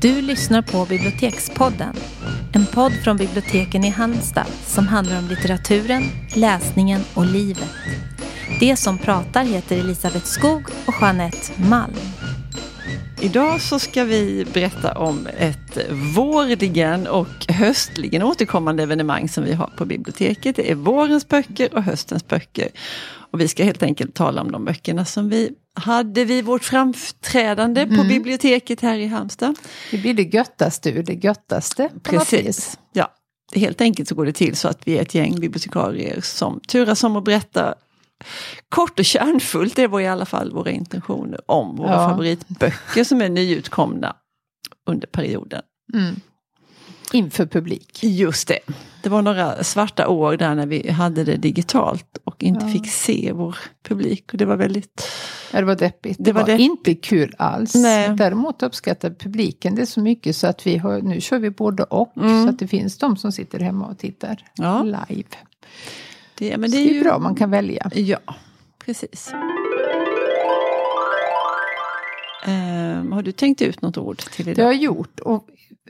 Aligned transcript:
Du 0.00 0.22
lyssnar 0.22 0.62
på 0.62 0.86
Bibliotekspodden. 0.86 1.96
En 2.52 2.66
podd 2.66 2.92
från 2.92 3.16
biblioteken 3.16 3.84
i 3.84 3.88
Halmstad 3.88 4.46
som 4.66 4.88
handlar 4.88 5.18
om 5.18 5.28
litteraturen, 5.28 6.02
läsningen 6.34 7.00
och 7.14 7.26
livet. 7.26 7.70
Det 8.60 8.76
som 8.76 8.98
pratar 8.98 9.44
heter 9.44 9.78
Elisabeth 9.78 10.24
Skog 10.24 10.62
och 10.86 10.94
Jeanette 11.00 11.62
Malm. 11.68 11.94
Idag 13.20 13.60
så 13.60 13.78
ska 13.78 14.04
vi 14.04 14.46
berätta 14.52 14.98
om 14.98 15.26
ett 15.38 15.78
vårligen 16.16 17.06
och 17.06 17.46
höstligen 17.48 18.22
återkommande 18.22 18.82
evenemang 18.82 19.28
som 19.28 19.44
vi 19.44 19.52
har 19.52 19.70
på 19.76 19.84
biblioteket. 19.84 20.56
Det 20.56 20.70
är 20.70 20.74
vårens 20.74 21.28
böcker 21.28 21.74
och 21.74 21.82
höstens 21.82 22.28
böcker. 22.28 22.68
Och 23.32 23.40
vi 23.40 23.48
ska 23.48 23.64
helt 23.64 23.82
enkelt 23.82 24.14
tala 24.14 24.40
om 24.40 24.52
de 24.52 24.64
böckerna 24.64 25.04
som 25.04 25.28
vi 25.28 25.50
hade 25.74 26.24
vid 26.24 26.44
vårt 26.44 26.64
framträdande 26.64 27.86
på 27.86 27.94
Mm. 27.94 28.08
biblioteket 28.08 28.80
här 28.80 28.98
i 28.98 29.06
Halmstad. 29.06 29.54
Det 29.90 29.98
blir 29.98 30.14
det 30.14 30.22
göttaste 30.34 30.90
ur 30.90 31.02
det 31.02 31.14
göttaste. 31.24 31.88
på. 31.88 32.00
Precis. 32.00 32.78
Ja, 32.92 33.08
helt 33.54 33.80
enkelt 33.80 34.08
så 34.08 34.14
går 34.14 34.26
det 34.26 34.32
till 34.32 34.56
så 34.56 34.68
att 34.68 34.88
vi 34.88 34.98
är 34.98 35.02
ett 35.02 35.14
gäng 35.14 35.40
bibliotekarier 35.40 36.20
som 36.20 36.60
turas 36.68 37.04
om 37.04 37.16
att 37.16 37.24
berätta 37.24 37.74
kort 38.68 38.98
och 38.98 39.04
kärnfullt, 39.04 39.76
det 39.76 39.86
var 39.86 40.00
i 40.00 40.06
alla 40.08 40.26
fall 40.26 40.52
våra 40.52 40.70
intentioner, 40.70 41.40
om 41.50 41.76
våra 41.76 41.90
Ja. 41.92 42.08
favoritböcker 42.08 43.04
som 43.04 43.22
är 43.22 43.28
nyutkomna 43.28 44.16
under 44.86 45.06
perioden. 45.06 45.62
Mm. 45.94 46.14
Inför 47.12 47.46
publik. 47.46 47.98
Just 48.04 48.48
det. 48.48 48.58
Det 49.02 49.08
var 49.08 49.22
några 49.22 49.64
svarta 49.64 50.08
år 50.08 50.36
där 50.36 50.54
när 50.54 50.66
vi 50.66 50.90
hade 50.90 51.24
det 51.24 51.36
digitalt 51.36 52.18
och 52.24 52.42
inte 52.42 52.66
Ja. 52.66 52.72
fick 52.72 52.90
se 52.92 53.32
vår 53.34 53.56
publik. 53.88 54.32
Och 54.32 54.38
det 54.38 54.44
var 54.44 54.56
väldigt... 54.56 55.08
Det 55.52 55.62
var 55.62 55.74
deppigt. 55.76 56.16
Det 56.18 56.24
Det 56.24 56.32
var 56.32 56.40
var, 56.46 56.58
inte 56.60 56.94
kul 56.94 57.34
alls. 57.38 57.74
Nej. 57.74 58.08
Däremot 58.16 58.62
uppskattar 58.62 59.10
publiken 59.10 59.74
det 59.74 59.86
så 59.86 60.00
mycket 60.00 60.36
så 60.36 60.46
att 60.46 60.66
vi 60.66 60.76
har, 60.78 61.00
nu 61.00 61.20
kör 61.20 61.38
vi 61.38 61.50
både 61.50 61.82
och. 61.82 62.16
Mm. 62.16 62.42
Så 62.44 62.48
att 62.50 62.58
det 62.58 62.68
finns 62.68 62.98
de 62.98 63.16
som 63.16 63.32
sitter 63.32 63.60
hemma 63.60 63.86
och 63.86 63.98
tittar 63.98 64.44
Ja, 64.54 64.82
live. 64.82 65.28
det, 66.38 66.50
men 66.56 66.70
Det 66.70 66.76
det 66.76 66.82
är, 66.82 66.90
är 66.90 66.94
ju 66.94 67.02
bra, 67.02 67.18
man 67.18 67.34
kan 67.34 67.50
välja. 67.50 67.90
Ja, 67.94 68.18
precis. 68.84 69.32
Ehm, 72.46 73.12
har 73.12 73.22
du 73.22 73.32
tänkt 73.32 73.62
ut 73.62 73.82
något 73.82 73.98
ord 73.98 74.18
till 74.18 74.44
Det 74.44 74.50
idag? 74.50 74.64
har 74.64 74.72
jag 74.72 74.82
gjort. 74.82 75.20
Och 75.20 75.46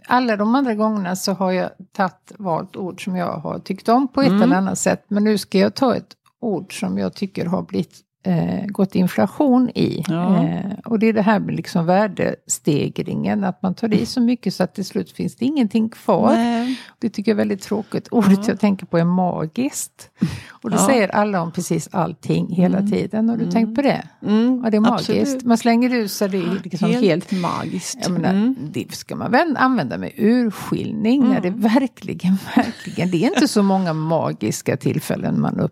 alla 0.06 0.36
de 0.36 0.54
andra 0.54 0.74
gångerna 0.74 1.16
så 1.16 1.32
har 1.32 1.52
jag 1.52 1.70
tagit, 1.92 2.32
valt 2.38 2.76
ord 2.76 3.04
som 3.04 3.16
jag 3.16 3.32
har 3.32 3.58
tyckt 3.58 3.88
om 3.88 4.08
på 4.08 4.20
ett 4.22 4.28
Mm. 4.28 4.42
eller 4.42 4.56
annat 4.56 4.78
sätt. 4.78 5.04
Men 5.08 5.24
nu 5.24 5.38
ska 5.38 5.58
jag 5.58 5.74
ta 5.74 5.96
ett 5.96 6.16
ord 6.40 6.80
som 6.80 6.98
jag 6.98 7.14
tycker 7.14 7.46
har 7.46 7.62
blivit 7.62 8.00
eh, 8.22 8.66
gått 8.66 8.94
inflation 8.94 9.70
i. 9.74 10.04
Ja. 10.08 10.44
Eh, 10.44 10.72
och 10.84 10.98
det 10.98 11.06
är 11.06 11.12
det 11.12 11.22
här 11.22 11.38
med 11.40 11.54
liksom 11.54 11.86
värdestegringen. 11.86 13.44
Att 13.44 13.62
man 13.62 13.74
tar 13.74 13.94
i 13.94 14.06
så 14.06 14.20
mycket 14.20 14.54
så 14.54 14.62
att 14.62 14.74
till 14.74 14.84
slut 14.84 15.10
finns 15.12 15.36
det 15.36 15.44
ingenting 15.44 15.88
kvar. 15.88 16.32
Nej. 16.34 16.80
Det 16.98 17.08
tycker 17.10 17.30
jag 17.30 17.34
är 17.34 17.38
väldigt 17.38 17.62
tråkigt. 17.62 18.08
Ordet 18.10 18.38
Ja. 18.38 18.44
jag 18.48 18.60
tänker 18.60 18.86
på 18.86 18.98
är 18.98 19.04
magiskt. 19.04 20.10
Och 20.50 20.70
det 20.70 20.76
Ja. 20.76 20.86
säger 20.86 21.08
alla 21.08 21.42
om 21.42 21.52
precis 21.52 21.88
allting 21.92 22.48
hela 22.54 22.78
Mm. 22.78 22.90
tiden. 22.90 23.28
Har 23.28 23.36
du 23.36 23.42
Mm. 23.42 23.52
tänkt 23.54 23.76
på 23.76 23.82
det? 23.82 24.02
Mm, 24.26 24.60
Ja, 24.64 24.70
det 24.70 24.76
är 24.76 24.80
magiskt. 24.80 25.10
absolut. 25.10 25.44
Man 25.44 25.58
slänger 25.58 25.94
ut 25.94 26.10
sig 26.12 26.28
det 26.28 26.38
är 26.38 26.60
liksom 26.64 26.90
helt 26.90 27.32
magiskt. 27.32 27.98
jag 28.02 28.10
menar, 28.12 28.30
Mm. 28.30 28.56
Det 28.72 28.92
ska 28.94 29.16
man 29.16 29.30
väl 29.30 29.56
använda 29.56 29.98
med 29.98 30.12
urskiljning 30.16 31.28
när 31.28 31.40
det 31.40 31.48
Mm. 31.48 31.60
verkligen, 31.60 32.36
verkligen, 32.56 33.10
det 33.10 33.24
är 33.24 33.34
inte 33.34 33.48
så 33.48 33.62
många 33.62 33.92
magiska 33.92 34.76
tillfällen 34.76 35.40
man 35.40 35.52
upplever. 35.60 35.70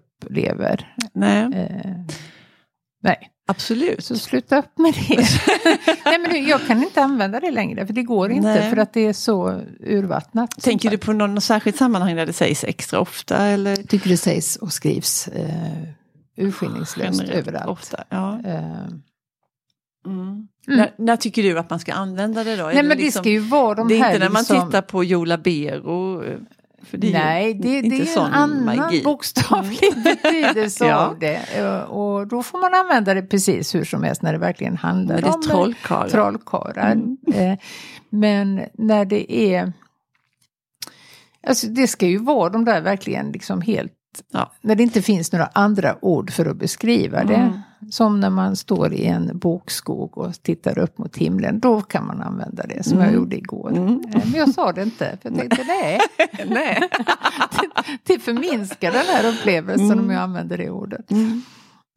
Nej, 1.14 1.42
Eh, 1.54 1.92
nej, 3.02 3.30
absolut. 3.46 4.04
så 4.04 4.16
sluta 4.18 4.58
upp 4.58 4.78
med 4.78 4.94
det. 4.94 5.16
nej, 6.04 6.18
men 6.18 6.46
jag 6.46 6.66
kan 6.66 6.82
inte 6.82 7.02
använda 7.02 7.40
det 7.40 7.50
längre 7.50 7.86
för 7.86 7.92
det 7.94 8.02
går 8.02 8.30
inte 8.30 8.48
Nej. 8.48 8.70
för 8.70 8.76
att 8.76 8.92
det 8.92 9.00
är 9.06 9.12
så 9.12 9.60
urvattnat. 9.80 10.50
Tänker 10.62 10.90
du 10.90 10.98
på 10.98 11.12
någon 11.12 11.40
särskilt 11.40 11.76
sammanhang 11.76 12.16
där 12.16 12.26
det 12.26 12.32
sägs 12.32 12.64
extra 12.64 13.00
ofta? 13.00 13.36
Eller 13.46 13.70
Jag 13.70 13.88
tycker 13.88 14.08
det 14.10 14.16
sägs 14.16 14.56
och 14.56 14.72
skrivs 14.72 15.28
eh, 15.28 15.82
urskillningslöst 16.36 17.20
generellt 17.22 17.48
överallt. 17.48 17.68
Ofta? 17.68 18.04
Ja. 18.08 18.40
Eh, 18.44 18.86
Mm. 20.06 20.16
Mm. 20.68 20.78
När, 20.78 20.90
när 20.98 21.16
tycker 21.16 21.42
du 21.42 21.58
att 21.58 21.70
man 21.70 21.78
ska 21.78 21.92
använda 21.92 22.44
det 22.44 22.56
då? 22.56 22.66
Nej 22.66 22.74
men 22.82 22.88
det 22.88 22.94
liksom- 23.04 23.22
ska 23.22 23.30
ju 23.30 23.38
vara 23.38 23.74
de 23.74 23.88
det 23.88 23.94
är 23.98 24.06
inte 24.06 24.18
när 24.18 24.28
man 24.28 24.40
liksom- 24.40 24.66
tittar 24.66 24.82
på 24.82 25.04
Joe 25.04 25.24
Labero. 25.24 26.22
För 26.82 26.98
det 26.98 27.08
är 27.08 27.12
Nej, 27.12 27.54
det, 27.54 27.68
inte 27.78 27.96
det 27.96 28.02
är 28.16 28.18
en 28.26 28.32
annan 28.32 28.64
magi. 28.64 29.02
bokstavlig 29.04 29.78
betydelse 30.04 30.86
Ja. 30.86 30.96
av 30.96 31.18
det. 31.18 31.40
Eh, 31.56 31.80
Och 31.80 32.26
då 32.26 32.42
får 32.42 32.58
man 32.58 32.74
använda 32.74 33.14
det 33.14 33.22
precis 33.22 33.74
hur 33.74 33.84
som 33.84 34.02
helst 34.02 34.22
när 34.22 34.32
det 34.32 34.38
verkligen 34.38 34.76
handlar 34.76 35.14
Men 35.14 35.22
det 35.24 35.28
är 35.28 35.34
om 35.34 35.40
eh, 35.40 35.46
trollkarlar. 35.48 36.08
trollkarlar. 36.08 36.92
Mm. 36.92 37.16
Eh, 37.34 37.58
Men 38.08 38.60
när 38.74 39.04
det 39.04 39.32
är... 39.32 39.72
Alltså 41.46 41.66
det 41.66 41.86
ska 41.88 42.06
ju 42.06 42.18
vara 42.18 42.48
de 42.50 42.64
där 42.64 42.80
verkligen 42.80 43.30
liksom 43.32 43.60
helt... 43.60 43.92
Ja. 44.32 44.52
När 44.60 44.74
det 44.74 44.82
inte 44.82 45.02
finns 45.02 45.32
några 45.32 45.46
andra 45.46 45.96
ord 46.04 46.30
för 46.30 46.46
att 46.46 46.56
beskriva 46.56 47.24
det. 47.24 47.34
Mm. 47.34 47.60
Som 47.90 48.20
när 48.20 48.30
man 48.30 48.56
står 48.56 48.92
i 48.92 49.04
en 49.06 49.38
bokskog 49.38 50.18
och 50.18 50.42
tittar 50.42 50.78
upp 50.78 50.98
mot 50.98 51.16
himlen. 51.16 51.60
Då 51.60 51.80
kan 51.80 52.06
man 52.06 52.22
använda 52.22 52.66
det 52.66 52.82
som 52.86 52.98
jag 52.98 53.08
Mm. 53.08 53.20
gjorde 53.20 53.36
igår. 53.36 53.70
Mm. 53.76 53.88
Eh, 54.14 54.20
Men 54.24 54.32
jag 54.34 54.54
sa 54.54 54.72
det 54.72 54.82
inte. 54.82 55.18
För 55.22 55.30
jag 55.30 55.38
tänkte 55.38 55.64
nej. 55.66 56.00
Nej. 56.48 56.80
det 58.02 58.18
förminskar 58.18 58.92
den 58.92 59.06
här 59.06 59.28
upplevelsen 59.32 59.86
Mm. 59.92 60.04
om 60.04 60.10
jag 60.10 60.22
använder 60.22 60.58
det 60.58 60.70
ordet. 60.70 61.10
Mm. 61.10 61.42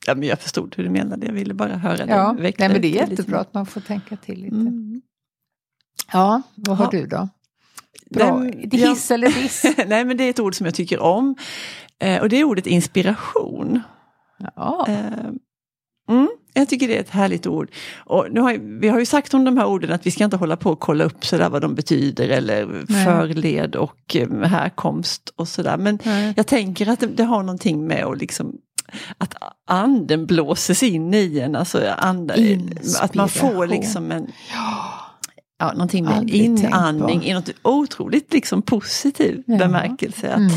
Ja, 0.07 0.15
men 0.15 0.27
jag 0.27 0.39
förstod 0.39 0.73
hur 0.77 0.83
du 0.83 0.89
menade, 0.89 1.25
jag 1.25 1.33
ville 1.33 1.53
bara 1.53 1.77
höra 1.77 2.05
det. 2.05 2.11
Ja, 2.13 2.35
nej, 2.39 2.53
men 2.59 2.81
det 2.81 2.87
är 2.99 3.09
jättebra 3.09 3.39
att 3.39 3.53
man 3.53 3.65
får 3.65 3.81
tänka 3.81 4.15
till 4.15 4.41
lite. 4.41 4.55
Mm. 4.55 5.01
Ja, 6.13 6.41
vad 6.55 6.77
har 6.77 6.85
Ja. 6.85 6.91
du 6.99 7.05
då? 7.07 7.29
Bra. 8.09 8.39
Nej, 8.39 8.67
Det 8.71 8.77
ja. 8.77 8.89
hiss 8.89 9.11
eller 9.11 9.27
diss? 9.27 9.65
Nej, 9.87 10.05
men 10.05 10.17
det 10.17 10.23
är 10.23 10.29
ett 10.29 10.39
ord 10.39 10.55
som 10.55 10.65
jag 10.65 10.75
tycker 10.75 10.99
om. 10.99 11.35
Eh, 12.01 12.21
och 12.21 12.29
det 12.29 12.37
är 12.37 12.43
ordet 12.43 12.67
inspiration. 12.67 13.81
Ja, 14.55 14.85
Eh, 14.87 15.29
mm, 16.09 16.29
jag 16.53 16.69
tycker 16.69 16.87
det 16.87 16.95
är 16.97 16.99
ett 16.99 17.09
härligt 17.09 17.47
ord. 17.47 17.71
Och 17.97 18.27
nu 18.31 18.39
har, 18.41 18.79
vi 18.79 18.89
har 18.89 18.99
ju 18.99 19.05
sagt 19.05 19.33
om 19.33 19.43
de 19.45 19.57
här 19.57 19.65
orden 19.65 19.91
att 19.91 20.05
vi 20.05 20.11
ska 20.11 20.23
inte 20.23 20.37
hålla 20.37 20.57
på 20.57 20.71
och 20.71 20.79
kolla 20.79 21.03
upp 21.03 21.25
sådär 21.25 21.49
vad 21.49 21.61
de 21.61 21.75
betyder 21.75 22.29
eller 22.29 22.85
Nej. 22.89 23.05
förled 23.05 23.75
och 23.75 24.15
eh, 24.15 24.41
härkomst 24.41 25.33
och 25.35 25.47
sådär. 25.47 25.77
Men 25.77 25.99
nej. 26.03 26.33
jag 26.37 26.47
tänker 26.47 26.89
att 26.89 26.99
det, 26.99 27.07
det 27.07 27.23
har 27.23 27.43
någonting 27.43 27.87
med 27.87 28.05
att 28.05 28.19
liksom 28.19 28.55
att 29.17 29.35
anden 29.67 30.25
blåses 30.25 30.83
in 30.83 31.13
i 31.13 31.39
en, 31.39 31.55
alltså 31.55 31.93
anda, 31.97 32.35
att 33.01 33.13
man 33.13 33.29
får 33.29 33.67
liksom 33.67 34.11
en, 34.11 34.27
ja. 34.53 34.93
ja, 35.59 35.71
någonting 35.71 36.05
med 36.05 36.13
Aldrig 36.17 36.41
inandning 36.41 37.23
i 37.23 37.33
något 37.33 37.49
otroligt 37.61 38.33
liksom 38.33 38.61
positiv 38.61 39.43
Ja. 39.47 39.57
bemärkelse. 39.57 40.33
Att, 40.33 40.37
Mm 40.39 40.51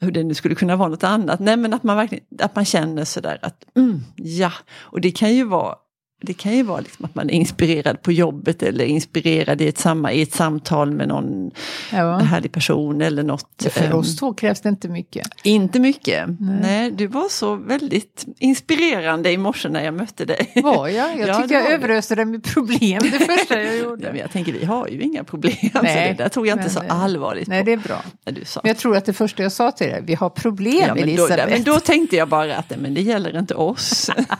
hur 0.00 0.10
det 0.10 0.24
nu 0.24 0.34
skulle 0.34 0.54
kunna 0.54 0.76
vara 0.76 0.88
något 0.88 1.04
annat. 1.04 1.40
Nej 1.40 1.56
men 1.56 1.74
att 1.74 1.82
man 1.82 1.96
verkligen 1.96 2.24
att 2.38 2.56
man 2.56 2.64
känner 2.64 3.04
sådär 3.04 3.38
att 3.42 3.64
mm, 3.76 4.00
ja, 4.16 4.52
och 4.70 5.00
det 5.00 5.10
kan 5.10 5.34
ju 5.34 5.44
vara 5.44 5.74
det 6.22 6.34
kan 6.34 6.56
ju 6.56 6.62
vara 6.62 6.80
liksom 6.80 7.04
att 7.04 7.14
man 7.14 7.30
är 7.30 7.34
inspirerad 7.34 8.02
på 8.02 8.12
jobbet 8.12 8.62
eller 8.62 8.84
inspirerad 8.84 9.60
i 9.60 9.68
ett, 9.68 9.78
samma, 9.78 10.12
i 10.12 10.22
ett 10.22 10.32
samtal 10.34 10.90
med 10.90 11.08
någon 11.08 11.50
Ja. 11.92 12.16
härlig 12.18 12.52
person 12.52 13.02
eller 13.02 13.22
något. 13.22 13.66
För 13.70 13.84
ehm, 13.84 13.92
oss 13.94 14.16
två 14.16 14.34
krävs 14.34 14.60
det 14.60 14.68
inte 14.68 14.88
mycket. 14.88 15.28
inte 15.42 15.80
mycket. 15.80 16.28
Nej. 16.40 16.58
Nej. 16.62 16.90
du 16.90 17.06
var 17.06 17.28
så 17.28 17.54
väldigt 17.56 18.26
inspirerande 18.38 19.32
i 19.32 19.36
morse 19.38 19.68
när 19.68 19.84
jag 19.84 19.94
mötte 19.94 20.24
dig. 20.24 20.52
Var 20.64 20.88
jag? 20.88 21.18
Jag 21.18 21.28
Ja, 21.28 21.34
tyckte 21.40 21.54
jag 21.54 21.72
överöste 21.72 22.14
dig 22.14 22.24
med 22.24 22.44
problem 22.44 23.02
det 23.02 23.18
första 23.18 23.62
jag 23.62 23.76
Ja, 23.76 23.78
gjorde. 23.84 24.06
men 24.12 24.16
jag 24.20 24.30
tänker 24.32 24.52
vi 24.52 24.64
har 24.64 24.88
ju 24.88 25.00
inga 25.00 25.24
problem, 25.24 25.54
Nej, 25.60 25.72
så 25.72 25.82
det 25.82 26.14
där 26.24 26.28
tog 26.28 26.46
jag 26.46 26.58
inte 26.58 26.70
så 26.70 26.80
allvarligt 26.88 27.48
Nej, 27.48 27.60
på. 27.60 27.66
det 27.66 27.72
är 27.72 27.76
bra. 27.76 28.02
Du 28.24 28.44
sa. 28.44 28.60
Men 28.64 28.68
jag 28.68 28.76
tror 28.78 28.96
att 28.96 29.04
det 29.04 29.12
första 29.12 29.42
jag 29.42 29.52
sa 29.52 29.70
till 29.70 29.86
dig, 29.86 30.02
vi 30.06 30.14
har 30.14 30.30
problem 30.30 30.84
Ja, 30.88 30.94
men, 30.94 30.96
då, 30.96 31.02
Elisabeth. 31.02 31.50
men 31.50 31.62
då 31.62 31.80
tänkte 31.80 32.16
jag 32.16 32.28
bara 32.28 32.56
att 32.56 32.72
men 32.78 32.94
det 32.94 33.00
gäller 33.00 33.38
inte 33.38 33.54
oss. 33.54 34.10
Ja, 34.28 34.36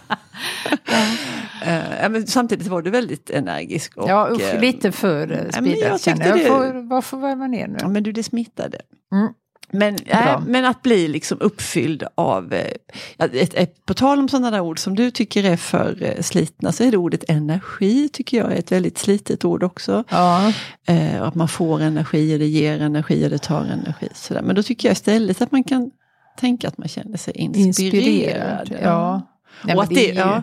men 2.11 2.27
samtidigt 2.27 2.67
var 2.67 2.83
du 2.83 2.91
väldigt 2.91 3.31
energisk. 3.31 3.97
Och, 3.97 4.09
ja, 4.11 4.29
usch, 4.33 4.55
eh, 4.55 4.61
lite 4.61 4.93
för 4.93 5.29
jag 5.29 5.55
speedad 5.55 6.27
jag. 6.29 6.37
det- 6.37 6.43
Jag 6.43 6.47
får, 6.49 6.89
vad 6.89 7.05
får 7.05 7.19
värma 7.19 7.47
ner 7.47 7.69
nu? 7.69 7.77
Ja, 7.81 7.89
men 7.89 8.03
du, 8.03 8.13
det 8.13 8.23
smittade. 8.23 8.79
Mm. 9.13 9.29
Men, 9.73 9.95
äh, 10.07 10.41
men 10.47 10.65
att 10.65 10.83
bli 10.83 11.09
liksom 11.09 11.39
uppfylld 11.41 12.05
av, 12.15 12.53
eh, 12.53 12.67
ja, 13.17 13.27
ett, 13.33 13.55
ett, 13.55 13.87
på 13.87 13.95
tal 13.95 14.19
om 14.19 14.29
sådana 14.29 14.51
där 14.51 14.61
ord 14.61 14.79
som 14.79 14.97
du 14.97 15.11
tycker 15.11 15.45
är 15.45 15.57
för 15.57 16.03
eh, 16.03 16.21
slitna 16.23 16.73
så 16.73 16.85
är 16.85 16.91
det 16.91 16.97
ordet 16.97 17.25
energi 17.31 18.09
tycker 18.09 18.39
jag 18.39 18.53
är 18.53 18.57
ett 18.57 18.73
väldigt 18.73 18.99
slitet 18.99 19.45
ord 19.45 19.63
också. 19.63 20.05
Ja, 20.09 20.53
Eh, 20.87 21.23
att 21.23 21.35
man 21.35 21.49
får 21.49 21.81
energi 21.83 22.35
och 22.35 22.39
det 22.39 22.47
ger 22.47 22.81
energi 22.81 23.27
och 23.27 23.31
det 23.31 23.39
tar 23.39 23.65
energi. 23.65 24.09
Sådär. 24.15 24.43
Men 24.43 24.57
då 24.57 24.63
tycker 24.63 24.89
jag 24.89 24.93
istället 24.93 25.43
att 25.43 25.53
man 25.53 25.65
kan 25.65 25.91
tänka 26.39 26.69
att 26.69 26.79
man 26.79 26.89
känner 26.89 27.17
sig 27.19 27.35
inspirerad. 27.37 27.67
inspirerad. 27.69 28.77
Ja. 28.83 29.23
Nej, 29.65 29.77
och 29.77 29.83
att 29.83 29.89
det, 29.89 30.03
ju- 30.07 30.15
ja, 30.15 30.43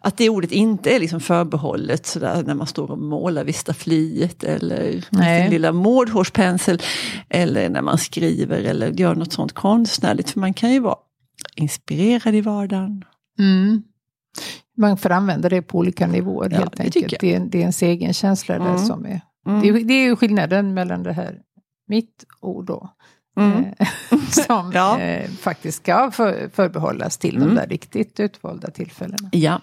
att 0.00 0.16
det 0.16 0.28
ordet 0.28 0.52
inte 0.52 0.94
är 0.96 1.00
liksom 1.00 1.20
förbehållet 1.20 2.06
sådär 2.06 2.42
när 2.46 2.54
man 2.54 2.66
står 2.66 2.90
och 2.90 2.98
målar 2.98 3.44
vid 3.44 3.54
staffliet 3.54 4.44
eller 4.44 5.04
Nej. 5.10 5.42
sin 5.42 5.50
lilla 5.50 5.72
mårdhårspensel. 5.72 6.82
Eller 7.28 7.68
när 7.68 7.82
man 7.82 7.98
skriver 7.98 8.58
eller 8.62 8.90
gör 8.90 9.14
något 9.14 9.32
sånt 9.32 9.52
konstnärligt. 9.52 10.30
För 10.30 10.40
man 10.40 10.54
kan 10.54 10.72
ju 10.72 10.80
vara 10.80 10.96
inspirerad 11.56 12.34
i 12.34 12.40
vardagen. 12.40 13.04
Mm. 13.38 13.82
Man 14.76 14.96
får 14.98 15.10
använda 15.10 15.48
det 15.48 15.62
på 15.62 15.78
olika 15.78 16.06
nivåer 16.06 16.48
Ja, 16.52 16.58
helt 16.58 16.76
det 16.76 16.82
enkelt. 16.82 17.20
Det 17.20 17.34
är, 17.34 17.40
det 17.40 17.58
är 17.58 17.60
ens 17.60 17.82
egen 17.82 18.14
känsla 18.14 18.58
där 18.58 18.66
Mm. 18.70 18.86
som 18.86 19.06
är 19.06 19.20
Mm. 19.46 19.60
Det, 19.62 19.68
är- 19.68 19.84
det 19.84 19.94
är 19.94 20.04
ju 20.04 20.16
skillnaden 20.16 20.74
mellan 20.74 21.02
det 21.02 21.12
här, 21.12 21.38
mitt 21.88 22.24
ord 22.40 22.66
då, 22.66 22.90
Mm. 23.36 23.64
eh, 23.78 23.88
som 24.30 24.72
Ja. 24.74 25.00
eh, 25.00 25.30
faktiskt 25.30 25.78
ska 25.82 26.10
för, 26.10 26.50
förbehållas 26.54 27.18
till 27.18 27.36
Mm. 27.36 27.48
de 27.48 27.54
där 27.54 27.66
riktigt 27.66 28.20
utvalda 28.20 28.70
tillfällena. 28.70 29.28
Ja, 29.32 29.60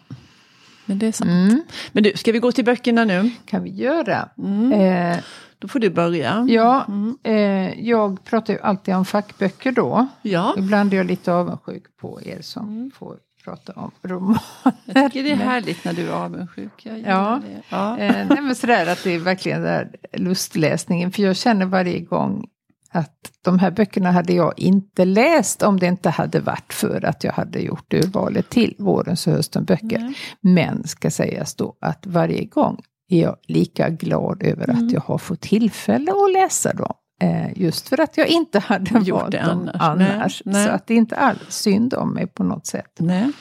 men 0.86 1.00
det 1.00 1.08
är 1.08 1.12
sant. 1.12 1.30
Mm, 1.30 1.64
Men 1.92 2.04
du, 2.04 2.12
ska 2.16 2.32
vi 2.32 2.40
gå 2.40 2.52
till 2.52 2.66
böckerna 2.66 3.06
nu? 3.06 3.32
kan 3.46 3.64
vi 3.64 3.70
göra. 3.70 4.30
Mm. 4.38 4.72
Eh, 4.74 5.18
Då 5.60 5.68
får 5.68 5.80
du 5.80 5.90
börja. 5.90 6.46
ja, 6.50 6.86
Mm. 6.88 7.18
eh, 7.24 7.80
jag 7.90 8.24
pratar 8.24 8.54
ju 8.54 8.60
alltid 8.60 8.96
om 8.96 9.06
fackböcker 9.06 9.72
då. 9.72 10.08
Ja, 10.22 10.56
Ibland 10.58 10.94
är 10.94 10.98
jag 10.98 11.06
lite 11.06 11.34
avundsjuk 11.34 11.84
på 12.02 12.22
er 12.26 12.42
som 12.42 12.68
Mm. 12.70 12.92
får 12.92 13.18
prata 13.44 13.74
om 13.76 13.92
romaner. 14.04 14.40
jag 14.86 15.12
tycker 15.12 15.24
det 15.24 15.32
är 15.32 15.36
härligt 15.36 15.86
när 15.86 15.94
du 15.94 16.08
är 16.08 16.12
avundsjuk. 16.14 16.72
Jag 16.86 17.00
Ja. 17.00 17.42
det. 17.48 17.62
ja. 17.70 17.98
Eh, 17.98 18.28
nej 18.30 18.42
men 18.42 18.56
sådär 18.56 18.88
att 18.88 19.04
det 19.04 19.12
är 19.16 19.20
verkligen 19.20 19.62
där 19.62 19.92
lustläsningen. 20.14 21.12
För 21.12 21.24
jag 21.24 21.36
känner 21.36 21.66
varje 21.66 22.00
gång 22.00 22.48
att 22.94 23.32
de 23.42 23.60
här 23.60 23.72
böckerna 23.72 24.12
hade 24.12 24.34
jag 24.34 24.54
inte 24.58 25.06
läst 25.06 25.64
om 25.64 25.80
det 25.80 25.86
inte 25.88 26.10
hade 26.10 26.40
varit 26.40 26.74
för 26.74 27.06
att 27.06 27.24
jag 27.24 27.32
hade 27.34 27.60
gjort 27.60 27.94
urvalet 27.94 28.50
till 28.50 28.76
vårens 28.80 29.28
och 29.28 29.34
höstens 29.34 29.68
böcker. 29.68 30.00
Nej. 30.00 30.16
Men 30.42 30.88
ska 30.88 31.12
sägas 31.12 31.56
då 31.56 31.76
att 31.82 32.06
varje 32.08 32.46
gång 32.46 32.80
är 33.10 33.22
jag 33.22 33.36
lika 33.48 33.90
glad 33.90 34.44
över 34.44 34.70
Mm. 34.70 34.86
att 34.86 34.92
jag 34.92 35.02
har 35.02 35.18
fått 35.18 35.42
tillfälle 35.42 36.12
att 36.12 36.32
läsa 36.34 36.74
dem. 36.74 36.94
Eh, 37.22 37.62
just 37.62 37.90
för 37.90 38.00
att 38.02 38.18
jag 38.18 38.28
inte 38.28 38.60
hade 38.60 39.00
Gjort 39.00 39.20
valt 39.22 39.32
det 39.32 39.42
dem 39.42 39.70
annars. 39.74 39.82
annars. 39.82 40.42
Nej, 40.46 40.54
nej. 40.56 40.68
Så 40.68 40.72
att 40.74 40.88
det 40.88 40.94
är 40.94 40.98
inte 40.98 41.16
alls 41.16 41.40
synd 41.50 41.94
om 41.94 42.14
mig 42.14 42.28
på 42.28 42.44
något 42.44 42.66
sätt. 42.68 42.92
Nej. 43.00 43.32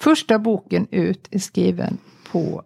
Första 0.00 0.38
boken 0.38 0.86
ut 0.90 1.28
är 1.30 1.38
skriven 1.38 1.98
på, 2.32 2.62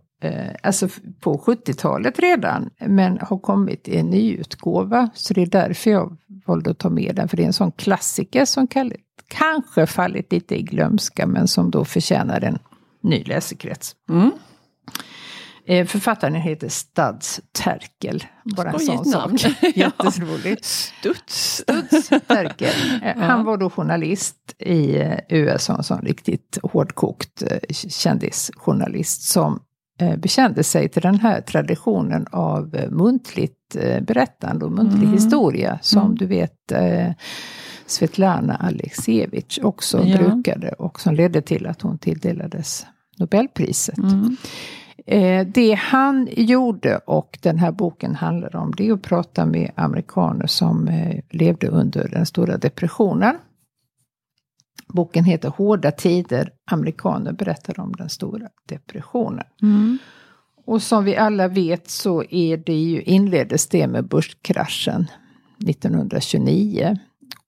alltså 0.63 0.87
f- 0.87 1.01
på 1.21 1.39
70-talet 1.47 2.19
redan, 2.19 2.71
men 2.81 3.19
har 3.21 3.39
kommit 3.39 3.89
i 3.89 3.97
en 3.99 4.07
nyutgåva. 4.07 5.11
Så 5.15 5.35
det 5.35 5.43
är 5.43 5.47
därför 5.47 5.91
jag 5.91 6.17
valde 6.47 6.71
att 6.71 6.79
ta 6.79 6.91
med 6.91 7.15
den, 7.17 7.29
för 7.29 7.37
det 7.37 7.43
är 7.43 7.47
en 7.47 7.53
sån 7.53 7.73
klassiker 7.73 8.45
som 8.45 8.67
kanske 9.29 9.87
fallit 9.87 10.33
lite 10.33 10.57
i 10.59 10.63
glömska, 10.63 11.27
men 11.27 11.49
som 11.49 11.71
då 11.71 11.85
förtjänar 11.85 12.41
en 12.45 12.59
ny 13.03 13.25
läsekrets. 13.25 13.97
Mm. 14.11 14.31
Eh, 15.67 15.87
författaren 15.87 16.35
heter 16.35 16.69
Stads 16.69 17.41
Terkel. 17.53 18.25
Bara 18.57 18.71
en 18.71 18.79
sån 18.81 19.11
namn. 19.11 19.39
sak. 19.39 19.53
Jätteroligt. 19.77 20.65
Studs. 20.65 21.57
Studs 21.57 22.09
Terkel. 22.27 22.75
Eh, 23.03 23.17
Han 23.19 23.45
var 23.45 23.57
då 23.57 23.71
journalist 23.71 24.37
i 24.59 24.97
eh, 24.97 25.19
USA, 25.29 25.77
en 25.77 25.83
sån 25.83 26.01
riktigt 26.01 26.59
hårdkokt 26.63 27.43
eh, 27.43 27.59
kändisjournalist 27.89 29.23
som 29.23 29.53
eh, 29.55 29.59
bekände 30.19 30.65
sig 30.65 30.89
till 30.89 31.03
den 31.03 31.21
här 31.21 31.41
traditionen 31.41 32.27
av 32.33 32.75
eh, 32.75 32.91
muntligt 32.91 33.77
eh, 33.81 34.03
berättande 34.03 34.65
och 34.65 34.73
muntlig 34.73 35.03
Mm. 35.03 35.13
historia 35.13 35.79
som 35.83 36.03
Mm. 36.03 36.15
du 36.15 36.27
vet 36.27 36.73
eh, 36.73 37.13
Svetlana 37.87 38.55
Alexievich 38.57 39.59
också 39.63 40.05
Ja. 40.05 40.19
brukade 40.19 40.69
och 40.73 41.01
som 41.01 41.15
ledde 41.15 41.43
till 41.43 41.67
att 41.67 41.83
hon 41.83 41.99
tilldelades 41.99 42.87
Nobelpriset. 43.19 43.99
Mm. 43.99 44.37
Eh, 45.07 45.47
det 45.47 45.73
han 45.75 46.29
gjorde 46.33 46.97
och 46.97 47.39
den 47.43 47.59
här 47.59 47.73
boken 47.73 48.15
handlar 48.15 48.57
om 48.57 48.73
det 48.77 48.89
är 48.89 48.93
att 48.93 49.03
prata 49.03 49.47
med 49.47 49.71
amerikaner 49.75 50.47
som 50.47 50.89
eh, 50.89 51.21
levde 51.31 51.69
under 51.69 52.09
den 52.09 52.27
stora 52.27 52.57
depressionen. 52.57 53.35
Boken 54.89 55.25
heter 55.25 55.49
Hårda 55.49 55.91
tider, 55.91 56.53
amerikaner 56.71 57.33
berättar 57.33 57.81
om 57.81 57.93
den 57.93 58.09
stora 58.09 58.49
depressionen. 58.67 59.45
Mm. 59.63 59.99
Och 60.67 60.83
som 60.83 61.05
vi 61.05 61.17
alla 61.17 61.49
vet 61.49 61.91
så 61.91 62.25
är 62.31 62.57
det 62.57 62.75
ju, 62.75 63.03
inleddes 63.03 63.67
det 63.67 63.87
med 63.87 64.09
börskraschen 64.09 65.07
1929. 65.69 66.99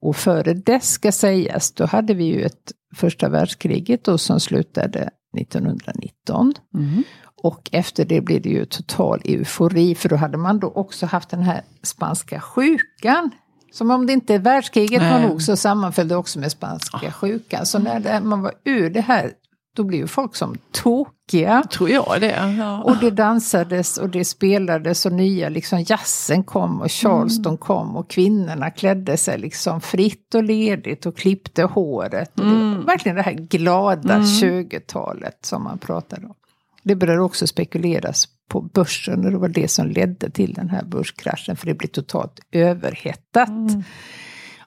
Och 0.00 0.16
före 0.16 0.54
dess 0.54 0.90
ska 0.90 1.12
sägas, 1.12 1.72
då 1.72 1.86
hade 1.86 2.14
vi 2.14 2.24
ju 2.24 2.42
ett 2.42 2.72
första 2.94 3.28
världskriget 3.28 4.04
då 4.04 4.18
som 4.18 4.40
slutade 4.40 5.10
1919. 5.38 6.54
Mm. 6.74 7.02
Och 7.42 7.68
efter 7.72 8.04
det 8.04 8.20
blev 8.20 8.42
det 8.42 8.48
ju 8.48 8.64
total 8.64 9.20
eufori 9.24 9.94
för 9.94 10.08
då 10.08 10.16
hade 10.16 10.38
man 10.38 10.58
då 10.58 10.68
också 10.68 11.06
haft 11.06 11.30
den 11.30 11.42
här 11.42 11.62
spanska 11.82 12.40
sjukan. 12.40 13.30
Som 13.72 13.90
om 13.90 14.06
det 14.06 14.12
inte 14.12 14.38
världskriget 14.38 15.02
var 15.02 15.18
Nej. 15.18 15.28
nog 15.28 15.42
så 15.42 15.56
sammanföll 15.56 16.08
det 16.08 16.16
också 16.16 16.38
med 16.38 16.52
spanska 16.52 17.12
sjukan. 17.12 17.66
Så 17.66 17.78
när 17.78 18.00
det, 18.00 18.20
man 18.20 18.42
var 18.42 18.52
ur 18.64 18.90
det 18.90 19.00
här 19.00 19.32
då 19.76 19.84
blev 19.84 20.00
ju 20.00 20.06
folk 20.06 20.36
som 20.36 20.56
tokiga. 20.72 21.62
Tror 21.70 21.90
jag 21.90 22.20
det. 22.20 22.54
Ja. 22.58 22.82
Och 22.82 22.96
det 22.96 23.10
dansades 23.10 23.98
och 23.98 24.08
det 24.08 24.24
spelades 24.24 25.06
och 25.06 25.12
nya 25.12 25.48
liksom 25.48 25.84
jazzen 25.88 26.44
kom 26.44 26.80
och 26.80 26.90
Charleston 26.90 27.56
kom 27.58 27.96
och 27.96 28.10
kvinnorna 28.10 28.70
klädde 28.70 29.16
sig 29.16 29.38
liksom 29.38 29.80
fritt 29.80 30.34
och 30.34 30.42
ledigt 30.42 31.06
och 31.06 31.16
klippte 31.16 31.62
håret. 31.62 32.40
Och 32.40 32.46
det 32.46 32.52
var 32.52 32.84
verkligen 32.84 33.16
det 33.16 33.22
här 33.22 33.32
glada 33.32 34.18
20-talet 34.18 35.38
som 35.42 35.64
man 35.64 35.78
pratade 35.78 36.26
om. 36.26 36.34
Det 36.82 36.96
började 36.96 37.22
också 37.22 37.46
spekuleras 37.46 38.28
på 38.50 38.60
börsen 38.60 39.24
och 39.24 39.30
det 39.30 39.38
var 39.38 39.48
det 39.48 39.68
som 39.68 39.86
ledde 39.86 40.30
till 40.30 40.52
den 40.52 40.70
här 40.70 40.84
börskraschen 40.84 41.56
för 41.56 41.66
det 41.66 41.74
blev 41.74 41.88
totalt 41.88 42.40
överhettat. 42.52 43.48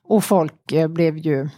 Och 0.04 0.24
folk 0.24 0.72
eh, 0.72 0.88
blev 0.88 1.18
ju 1.18 1.50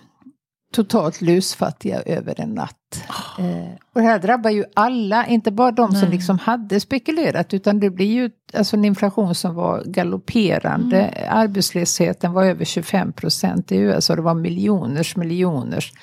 totalt 0.74 1.22
lusfattiga 1.22 2.02
över 2.02 2.40
en 2.40 2.50
natt. 2.50 3.04
Eh, 3.40 3.74
och 3.94 4.02
det 4.02 4.08
här 4.08 4.20
drabbar 4.20 4.50
ju 4.50 4.64
alla, 4.74 5.28
inte 5.28 5.52
bara 5.52 5.72
de 5.72 5.92
som 5.92 6.10
liksom 6.10 6.40
hade 6.40 6.80
spekulerat 6.80 7.54
utan 7.54 7.80
det 7.80 7.90
blir 7.90 8.14
ju 8.14 8.30
alltså 8.54 8.76
en 8.76 8.86
inflation 8.86 9.36
som 9.36 9.56
var 9.56 9.84
galopperande. 9.86 11.28
Arbetslösheten 11.30 12.34
var 12.34 12.46
över 12.46 12.66
25 12.66 13.14
procent 13.14 13.72
i 13.72 13.78
USA, 13.78 14.16
det 14.16 14.22
var 14.22 14.34
miljoners 14.34 15.16
miljoners 15.16 15.94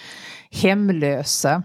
hemlösa. 0.50 1.62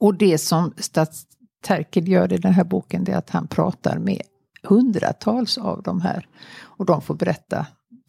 Och 0.00 0.14
det 0.14 0.38
som 0.38 0.74
Stats 0.76 1.26
Terkel 1.68 2.08
gör 2.08 2.32
i 2.32 2.36
den 2.38 2.52
här 2.52 2.64
boken 2.64 3.04
det 3.04 3.12
är 3.12 3.16
att 3.16 3.30
han 3.30 3.46
pratar 3.46 3.98
med 3.98 4.22
hundratals 4.62 5.58
av 5.58 5.82
de 5.82 6.00
här. 6.00 6.26
Och 6.62 6.86
de 6.86 7.02
får 7.02 7.14
berätta 7.14 7.66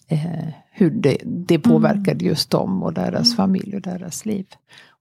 eh, 0.07 0.47
hur 0.71 0.89
det, 0.91 1.17
det 1.25 1.59
påverkade 1.59 2.25
just 2.25 2.49
dem 2.49 2.83
och 2.83 2.94
deras 2.94 3.35
familj 3.35 3.75
och 3.75 3.81
deras 3.81 4.25
liv. 4.25 4.45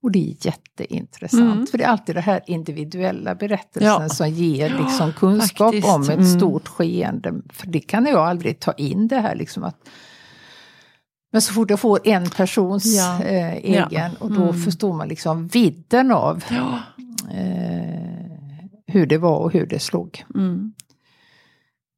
Och 0.01 0.11
det 0.11 0.19
är 0.31 0.35
jätteintressant. 0.45 1.53
Mm. 1.55 1.67
För 1.67 1.77
det 1.77 1.83
är 1.83 1.87
alltid 1.87 2.15
det 2.15 2.21
här 2.21 2.41
individuella 2.47 3.35
berättelsen 3.35 4.01
Ja. 4.01 4.09
som 4.09 4.29
ger 4.29 4.69
liksom 4.69 5.13
kunskap 5.13 5.73
faktiskt. 5.73 5.87
om 5.95 6.01
ett 6.01 6.09
Mm. 6.09 6.39
stort 6.39 6.67
skeende. 6.67 7.33
För 7.53 7.67
det 7.67 7.79
kan 7.79 8.05
jag 8.05 8.19
aldrig 8.29 8.59
ta 8.59 8.71
in 8.71 9.07
det 9.07 9.19
här 9.19 9.35
liksom 9.35 9.63
att 9.63 9.75
men 11.31 11.41
så 11.41 11.53
fort 11.53 11.69
jag 11.69 11.79
får 11.79 11.99
en 12.07 12.29
persons 12.29 12.85
Ja. 12.97 13.23
eh, 13.23 13.53
egen 13.55 13.87
Ja. 13.91 14.09
och 14.19 14.31
då 14.31 14.43
Mm. 14.43 14.61
förstår 14.61 14.93
man 14.93 15.07
liksom 15.07 15.47
vidden 15.47 16.11
av 16.11 16.43
Ja. 16.49 16.79
eh, 17.33 18.08
hur 18.89 19.05
det 19.05 19.17
var 19.17 19.37
och 19.37 19.53
hur 19.53 19.65
det 19.65 19.79
slog. 19.79 20.23
Mm. 20.35 20.73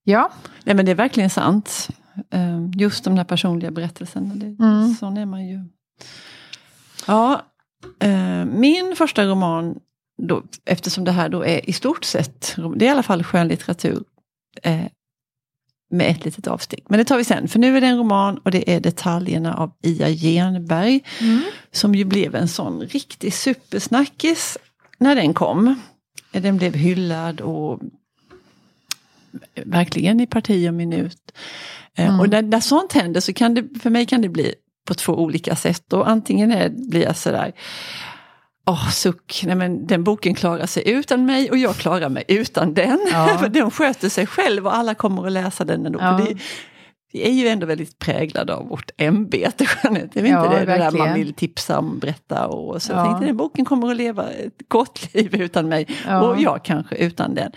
Ja, 0.03 0.31
Nej, 0.63 0.75
men 0.75 0.85
det 0.85 0.91
är 0.91 0.95
verkligen 0.95 1.29
sant. 1.29 1.87
Eh, 2.31 2.59
Just 2.77 3.03
de 3.03 3.15
där 3.15 3.23
personliga 3.23 3.71
berättelserna. 3.71 4.35
Det, 4.35 4.45
Mm. 4.63 4.93
Sån 4.93 5.17
är 5.17 5.25
man 5.25 5.47
ju. 5.47 5.59
Ja, 7.07 7.41
eh, 7.99 8.45
min 8.45 8.95
första 8.97 9.25
roman, 9.25 9.79
då, 10.21 10.43
eftersom 10.65 11.03
det 11.03 11.11
här 11.11 11.29
då 11.29 11.45
är 11.45 11.69
i 11.69 11.73
stort 11.73 12.03
sett, 12.03 12.55
det 12.75 12.85
är 12.85 12.87
i 12.87 12.91
alla 12.91 13.03
fall 13.03 13.23
skönlitteratur, 13.23 14.03
eh, 14.63 14.85
med 15.93 16.07
ett 16.11 16.25
litet 16.25 16.47
avsteg. 16.47 16.83
Men 16.89 16.97
det 16.97 17.05
tar 17.05 17.17
vi 17.17 17.23
sen, 17.23 17.47
för 17.47 17.59
nu 17.59 17.77
är 17.77 17.81
det 17.81 17.87
en 17.87 17.97
roman 17.97 18.37
och 18.37 18.51
det 18.51 18.75
är 18.75 18.79
Detaljerna 18.79 19.53
av 19.53 19.71
Ia 19.83 20.09
Genberg. 20.09 20.99
Som 21.71 21.95
ju 21.95 22.05
blev 22.05 22.35
en 22.35 22.47
sån 22.47 22.81
riktig 22.81 23.33
supersnackis 23.33 24.57
när 24.97 25.15
den 25.15 25.33
kom. 25.33 25.75
Den 26.31 26.57
blev 26.57 26.75
hyllad 26.75 27.41
och 27.41 27.79
verkligen 29.55 30.19
i 30.19 30.27
parti 30.27 30.69
och 30.69 30.73
minut. 30.73 31.17
Eh, 31.95 32.07
Mm. 32.07 32.19
Och 32.19 32.29
när, 32.29 32.41
när 32.41 32.59
sånt 32.59 32.93
händer 32.93 33.21
så 33.21 33.33
kan 33.33 33.53
det, 33.53 33.79
för 33.81 33.89
mig 33.89 34.05
kan 34.05 34.21
det 34.21 34.29
bli 34.29 34.53
på 34.87 34.93
två 34.93 35.13
olika 35.13 35.55
sätt. 35.55 35.93
Och 35.93 36.09
antingen 36.09 36.51
är, 36.51 36.69
blir 36.69 37.03
jag 37.03 37.17
sådär, 37.17 37.51
åh 38.65 38.89
suck, 38.89 39.41
nej 39.45 39.55
men 39.55 39.87
den 39.87 40.03
boken 40.03 40.35
klarar 40.35 40.65
sig 40.65 40.89
utan 40.89 41.25
mig 41.25 41.51
och 41.51 41.57
jag 41.57 41.75
klarar 41.75 42.09
mig 42.09 42.23
utan 42.27 42.73
den. 42.73 42.99
Ja. 43.11 43.37
för 43.39 43.49
den 43.49 43.71
sköter 43.71 44.09
sig 44.09 44.27
själv 44.27 44.65
och 44.67 44.75
alla 44.75 44.95
kommer 44.95 45.25
att 45.25 45.31
läsa 45.31 45.65
den 45.65 45.85
ändå. 45.85 45.99
Ja. 46.01 46.11
Det, 46.27 46.37
vi 47.11 47.27
är 47.27 47.31
ju 47.31 47.47
ändå 47.47 47.65
väldigt 47.65 47.99
präglade 47.99 48.55
av 48.55 48.67
vårt 48.67 48.91
ämbete, 48.97 49.65
Jeanette. 49.83 50.21
Det 50.21 50.27
är 50.27 50.31
Ja, 50.31 50.45
inte 50.45 50.59
det, 50.59 50.65
det 50.65 50.77
där 50.77 50.91
man 50.91 51.13
vill 51.13 51.33
tipsa 51.33 51.79
om, 51.79 51.99
berätta 51.99 52.47
och 52.47 52.81
så. 52.81 52.91
Ja. 52.91 52.97
Jag 52.97 53.05
tänkte 53.05 53.25
den 53.25 53.37
boken 53.37 53.65
kommer 53.65 53.91
att 53.91 53.97
leva 53.97 54.29
ett 54.31 54.53
gott 54.67 55.09
liv 55.13 55.41
utan 55.41 55.69
mig. 55.69 55.87
Ja. 56.07 56.21
Och 56.21 56.41
jag 56.41 56.63
kanske 56.63 56.95
utan 56.95 57.35
den. 57.35 57.51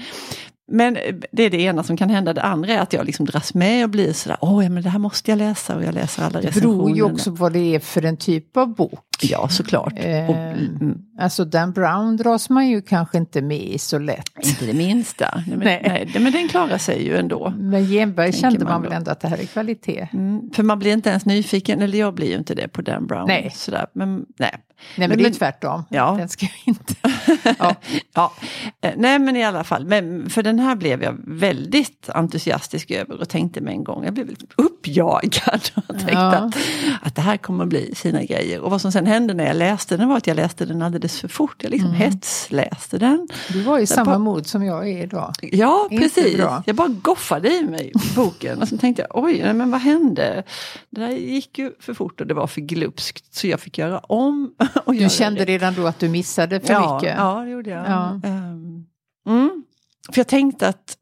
Men 0.73 0.99
det 1.33 1.43
är 1.43 1.51
det 1.51 1.61
ena 1.63 1.83
som 1.83 1.97
kan 1.97 2.11
hända. 2.11 2.33
Det 2.33 2.43
andra 2.43 2.73
är 2.73 2.79
att 2.81 2.93
jag 2.93 3.07
liksom 3.07 3.27
dras 3.27 3.55
med 3.55 3.85
och 3.85 3.91
blir 3.91 4.13
sådär, 4.13 4.39
åh 4.41 4.65
ja 4.65 4.71
men 4.71 4.83
det 4.83 4.89
här 4.89 4.99
måste 4.99 5.31
jag 5.31 5.39
läsa 5.39 5.77
och 5.77 5.85
jag 5.85 5.95
läser 5.95 6.23
alla 6.23 6.41
det 6.41 6.47
recensionerna. 6.49 6.83
beror 6.85 6.97
ju 6.97 7.03
också 7.03 7.31
på 7.31 7.37
vad 7.37 7.53
det 7.53 7.75
är 7.75 7.81
för 7.81 8.05
en 8.05 8.17
typ 8.17 8.57
av 8.57 8.75
bok. 8.75 9.01
Ja, 9.23 9.49
såklart. 9.49 9.93
Eh, 9.97 10.31
Och, 10.31 10.37
mm, 10.37 10.99
Alltså 11.19 11.45
Dan 11.45 11.73
Brown 11.73 12.17
dras 12.17 12.51
man 12.51 12.69
ju 12.69 12.83
kanske 12.83 13.19
inte 13.19 13.43
med 13.43 13.63
i 13.63 13.79
så 13.79 13.99
lätt. 13.99 14.31
inte 14.45 14.67
det 14.67 14.73
minsta. 14.73 15.43
Nej, 15.47 15.57
men, 15.57 15.59
Nej. 15.59 16.11
nej. 16.15 16.23
men 16.23 16.33
den 16.33 16.49
klarar 16.49 16.79
sig 16.79 17.07
ju 17.07 17.17
ändå. 17.17 17.53
Men 17.59 17.85
Genberg 17.87 18.33
kände 18.33 18.65
man 18.65 18.73
man 18.73 18.83
väl 18.83 18.93
ändå 18.93 19.11
att 19.11 19.21
det 19.21 19.29
här 19.29 19.39
är 19.39 19.45
kvalitet. 19.47 20.09
Mm, 20.13 20.51
för 20.55 20.63
man 20.63 20.79
blir 20.79 20.93
inte 20.93 21.11
ens 21.11 21.27
nyfiken, 21.27 21.83
eller 21.83 21.99
jag 21.99 22.15
blir 22.15 22.29
ju 22.29 22.35
inte 22.39 22.55
det 22.55 22.69
på 22.69 22.83
Dan 22.83 23.07
Brown. 23.07 23.25
Nej. 23.29 23.51
Sådär. 23.55 23.87
Men, 23.95 24.25
nej. 24.39 24.55
Nej 24.97 25.09
men, 25.09 25.17
Men- 25.17 25.19
det 25.19 25.29
är 25.29 25.39
tvärtom. 25.39 25.85
Ja. 25.91 26.15
Den 26.19 26.29
ska 26.29 26.47
ju 26.47 26.51
inte... 26.65 26.95
ja. 27.59 27.75
Ja, 28.15 28.33
eh, 28.81 28.93
nej 28.97 29.19
men 29.19 29.37
i 29.37 29.45
alla 29.45 29.65
fall, 29.65 29.85
men 29.87 30.31
för 30.31 30.43
den 30.43 30.59
här 30.59 30.77
blev 30.77 31.03
jag 31.03 31.17
väldigt 31.27 32.09
entusiastisk 32.15 32.91
över 32.91 33.21
och 33.21 33.29
tänkte 33.29 33.61
med 33.61 33.73
en 33.73 33.85
gång, 33.85 34.05
jag 34.05 34.15
blev 34.15 34.37
uppjagad 34.57 35.61
och 35.89 35.95
tänkte 35.99 36.13
Ja. 36.13 36.33
att, 36.33 36.57
att 37.03 37.15
det 37.15 37.23
här 37.23 37.37
kommer 37.37 37.65
att 37.65 37.71
bli 37.71 37.95
sina 37.95 38.23
grejer. 38.25 38.61
Och 38.61 38.71
vad 38.71 38.81
som 38.81 38.93
sen 38.93 39.07
hände 39.07 39.35
när 39.35 39.47
jag 39.47 39.57
läste 39.57 39.97
den 39.97 40.09
var 40.09 40.17
att 40.17 40.27
jag 40.27 40.37
läste 40.37 40.65
den 40.65 40.83
alldeles 40.83 41.21
för 41.21 41.29
fort, 41.29 41.57
jag 41.63 41.71
liksom 41.71 41.93
hetsläste 41.93 42.99
den. 42.99 43.29
Du 43.53 43.63
var 43.63 43.79
i 43.79 43.87
samma 43.87 44.05
bara- 44.05 44.19
mod 44.19 44.47
som 44.47 44.65
jag 44.65 44.89
är 44.89 45.03
idag. 45.03 45.33
Ja, 45.43 45.89
Inte 45.91 46.03
precis. 46.03 46.41
Jag 46.67 46.77
bara 46.77 46.89
goffade 46.89 47.49
i 47.55 47.63
mig 47.63 47.93
boken 48.17 48.63
och 48.63 48.69
så 48.69 48.79
tänkte 48.79 49.03
jag, 49.11 49.25
oj, 49.25 49.53
men 49.55 49.71
vad 49.71 49.81
hände? 49.81 50.43
Det 50.91 51.01
där 51.01 51.09
gick 51.11 51.59
ju 51.59 51.73
för 51.81 51.95
fort 51.95 52.21
och 52.21 52.27
det 52.27 52.35
var 52.35 52.47
för 52.47 52.61
glupskt 52.61 53.35
så 53.35 53.47
jag 53.47 53.61
fick 53.61 53.79
göra 53.79 53.99
om. 53.99 54.51
Och 54.85 54.95
Du 54.95 55.11
kände 55.11 55.41
det. 55.41 55.53
redan 55.53 55.75
då 55.75 55.87
att 55.87 55.99
du 55.99 56.09
missade 56.09 56.61
för 56.61 56.73
ja, 56.73 56.95
mycket. 56.95 57.17
Ja, 57.19 57.35
det 57.45 57.51
gjorde 57.51 57.71
jag. 57.71 57.87
Ja. 57.87 58.21
Ehm, 58.25 58.85
mm. 59.29 59.65
För 60.13 60.19
jag 60.21 60.29
tänkte 60.29 60.69
att, 60.69 60.97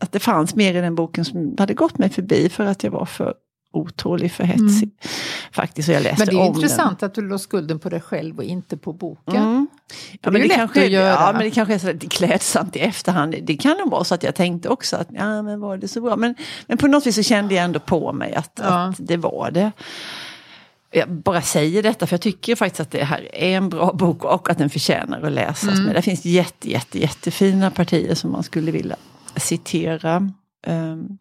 att 0.00 0.12
det 0.12 0.18
fanns 0.20 0.54
mer 0.54 0.74
i 0.74 0.80
den 0.80 0.94
boken 0.94 1.24
som 1.24 1.54
hade 1.58 1.74
gått 1.74 1.98
mig 1.98 2.10
förbi 2.10 2.48
för 2.48 2.64
att 2.66 2.84
jag 2.84 2.90
var 2.90 3.04
för 3.06 3.34
otålig, 3.74 4.32
för 4.32 4.44
hetsig. 4.44 4.90
Faktiskt, 5.52 5.88
och 5.88 5.94
jag 5.94 6.02
läste 6.02 6.22
Mm. 6.22 6.36
Men 6.36 6.44
det 6.44 6.50
är 6.50 6.56
intressant 6.56 7.02
att 7.02 7.14
du 7.14 7.28
la 7.28 7.38
skulden 7.38 7.78
på 7.78 7.88
dig 7.88 8.00
själv 8.00 8.38
och 8.38 8.44
inte 8.44 8.76
på 8.76 8.92
boken. 8.92 9.34
den. 9.34 9.42
Mm. 9.42 9.66
Ja, 10.22 10.30
men 10.30 10.40
det, 10.42 10.48
lätt 10.48 10.56
kanske, 10.56 10.86
ja, 10.86 11.30
men 11.32 11.42
det 11.42 11.50
kanske 11.50 11.74
är 11.74 11.78
så 11.78 12.08
klädsamt 12.08 12.76
i 12.76 12.80
efterhand. 12.80 13.34
Det 13.42 13.56
kan 13.56 13.76
nog 13.76 13.90
vara 13.90 14.04
så 14.04 14.14
att 14.14 14.22
jag 14.22 14.34
tänkte 14.34 14.68
också 14.68 14.96
att 14.96 15.08
ja, 15.10 15.42
men 15.42 15.60
var 15.60 15.76
det 15.76 15.88
så 15.88 16.00
bra? 16.00 16.16
Men, 16.16 16.34
men 16.66 16.78
på 16.78 16.86
något 16.86 17.06
vis 17.06 17.14
så 17.16 17.22
kände 17.22 17.54
jag 17.54 17.64
ändå 17.64 17.80
på 17.80 18.12
mig 18.12 18.34
att, 18.34 18.60
Ja. 18.62 18.84
att 18.88 18.96
det 18.98 19.16
var 19.16 19.50
det. 19.50 19.72
Jag 20.92 21.10
bara 21.10 21.42
säger 21.42 21.82
detta 21.82 22.06
för 22.06 22.14
jag 22.14 22.20
tycker 22.20 22.56
faktiskt 22.56 22.80
att 22.80 22.90
det 22.90 23.04
här 23.04 23.34
är 23.34 23.56
en 23.56 23.68
bra 23.68 23.92
bok 23.92 24.24
och 24.24 24.50
att 24.50 24.58
den 24.58 24.70
förtjänar 24.70 25.22
att 25.22 25.32
läsas. 25.32 25.72
Mm. 25.72 25.84
Men 25.84 25.94
det 25.94 26.02
finns 26.02 26.24
jätte, 26.24 26.70
jätte, 26.70 26.98
jättefina 26.98 27.70
partier 27.70 28.14
som 28.14 28.32
man 28.32 28.42
skulle 28.42 28.72
vilja 28.72 28.96
citera. 29.36 30.16
Um, 30.66 31.18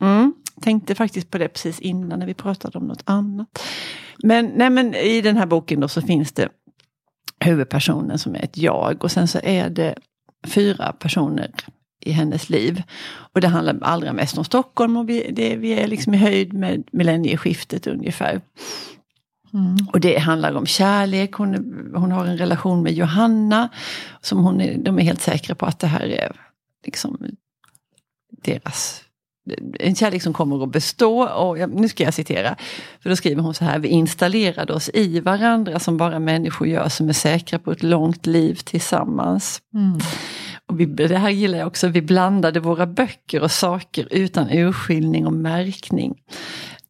mm, 0.00 0.34
tänkte 0.60 0.94
faktiskt 0.94 1.30
på 1.30 1.38
det 1.38 1.48
precis 1.48 1.80
innan 1.80 2.18
när 2.18 2.26
vi 2.26 2.34
pratade 2.34 2.78
om 2.78 2.84
något 2.84 3.02
annat. 3.04 3.62
Men, 4.22 4.46
nej, 4.46 4.70
men 4.70 4.94
i 4.94 5.20
den 5.20 5.36
här 5.36 5.46
boken 5.46 5.80
då 5.80 5.88
så 5.88 6.02
finns 6.02 6.32
det 6.32 6.48
huvudpersonen 7.44 8.18
som 8.18 8.34
är 8.34 8.44
ett 8.44 8.56
jag 8.56 9.04
och 9.04 9.10
sen 9.10 9.28
så 9.28 9.40
är 9.42 9.70
det 9.70 9.94
fyra 10.46 10.92
personer 10.92 11.50
i 12.00 12.12
hennes 12.12 12.50
liv. 12.50 12.82
Och 13.32 13.40
det 13.40 13.48
handlar 13.48 13.78
allra 13.82 14.12
mest 14.12 14.38
om 14.38 14.44
Stockholm 14.44 14.96
och 14.96 15.08
vi, 15.08 15.30
det, 15.32 15.56
vi 15.56 15.72
är 15.72 15.86
liksom 15.86 16.14
i 16.14 16.16
höjd 16.16 16.52
med 16.52 16.84
millennieskiftet 16.92 17.86
ungefär. 17.86 18.40
Mm. 19.54 19.76
Och 19.92 20.00
det 20.00 20.18
handlar 20.18 20.54
om 20.54 20.66
kärlek, 20.66 21.32
hon, 21.32 21.54
hon 21.94 22.12
har 22.12 22.26
en 22.26 22.38
relation 22.38 22.82
med 22.82 22.92
Johanna. 22.92 23.68
Som 24.20 24.44
hon 24.44 24.60
är, 24.60 24.78
de 24.78 24.98
är 24.98 25.02
helt 25.02 25.20
säkra 25.20 25.54
på 25.54 25.66
att 25.66 25.78
det 25.78 25.86
här 25.86 26.06
är 26.06 26.32
liksom 26.84 27.18
deras 28.42 29.04
en 29.80 29.94
kärlek 29.94 30.22
som 30.22 30.32
kommer 30.32 30.62
att 30.62 30.72
bestå. 30.72 31.28
Och 31.28 31.58
jag, 31.58 31.70
nu 31.70 31.88
ska 31.88 32.04
jag 32.04 32.14
citera. 32.14 32.56
För 33.02 33.10
då 33.10 33.16
skriver 33.16 33.42
hon 33.42 33.54
så 33.54 33.64
här. 33.64 33.78
Vi 33.78 33.88
installerade 33.88 34.72
oss 34.72 34.90
i 34.94 35.20
varandra 35.20 35.78
som 35.78 35.96
bara 35.96 36.18
människor 36.18 36.68
gör 36.68 36.88
som 36.88 37.08
är 37.08 37.12
säkra 37.12 37.58
på 37.58 37.72
ett 37.72 37.82
långt 37.82 38.26
liv 38.26 38.54
tillsammans. 38.54 39.62
Mm. 39.74 39.98
Och 40.70 40.80
vi, 40.80 40.86
det 40.86 41.18
här 41.18 41.30
gillar 41.30 41.58
jag 41.58 41.66
också. 41.66 41.88
Vi 41.88 42.02
blandade 42.02 42.60
våra 42.60 42.86
böcker 42.86 43.42
och 43.42 43.50
saker 43.50 44.08
utan 44.10 44.50
urskiljning 44.50 45.26
och 45.26 45.32
märkning. 45.32 46.14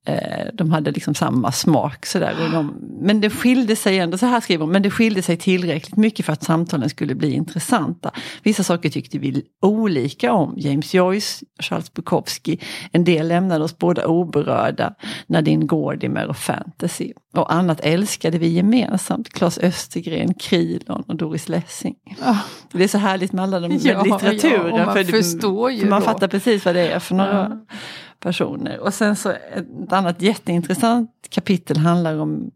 Eh, 0.06 0.46
de 0.54 0.70
hade 0.72 0.90
liksom 0.90 1.14
samma 1.14 1.52
smak 1.52 2.06
sådär. 2.06 2.34
Och 2.44 2.50
de, 2.50 2.74
men 3.00 3.20
det 3.20 3.30
skilde 3.30 3.76
sig 3.76 3.98
ändå, 3.98 4.18
så 4.18 4.26
här 4.26 4.40
skriver 4.40 4.64
hon, 4.64 4.72
men 4.72 4.82
det 4.82 4.90
skilde 4.90 5.22
sig 5.22 5.36
tillräckligt 5.36 5.96
mycket 5.96 6.26
för 6.26 6.32
att 6.32 6.42
samtalen 6.44 6.90
skulle 6.90 7.14
bli 7.14 7.32
intressanta. 7.32 8.10
Vissa 8.42 8.62
saker 8.62 8.88
tyckte 8.90 9.18
vi 9.18 9.42
olika 9.62 10.32
om. 10.32 10.54
James 10.56 10.94
Joyce, 10.94 11.44
Charles 11.62 11.92
Bukowski. 11.94 12.58
En 12.92 13.04
del 13.04 13.28
lämnade 13.28 13.64
oss 13.64 13.78
båda 13.78 14.06
oberörda. 14.06 14.94
Nadine 15.26 15.66
Gordimer 15.66 16.26
och 16.26 16.36
fantasy. 16.36 17.12
Och 17.36 17.52
annat 17.52 17.80
älskade 17.80 18.38
vi 18.38 18.48
gemensamt. 18.48 19.28
Claes 19.32 19.58
Östergren, 19.58 20.34
Krilon 20.34 21.02
och 21.06 21.16
Doris 21.16 21.48
Lessing. 21.48 21.94
Ah, 22.22 22.36
Det 22.72 22.84
är 22.84 22.88
så 22.88 22.98
härligt 22.98 23.32
med 23.32 23.42
alla 23.42 23.60
de 23.60 23.68
med 23.68 23.80
Ja, 23.84 24.02
litteraturen. 24.02 24.76
ja, 24.76 24.84
man 24.86 24.94
för 24.94 25.04
det- 25.04 25.80
för 25.80 25.86
man 25.90 26.00
då. 26.00 26.06
fattar 26.06 26.28
precis 26.28 26.64
vad 26.64 26.74
det 26.74 26.88
är 26.92 26.98
för 26.98 27.14
några 27.14 27.60
Ja. 27.68 27.76
Personer. 28.20 28.78
Och 28.80 28.94
sen 28.94 29.16
så 29.16 29.30
ett 29.30 29.92
annat 29.92 30.22
jätteintressant 30.22 31.10
kapitel 31.30 31.76
handlar 31.76 32.18
om, 32.18 32.50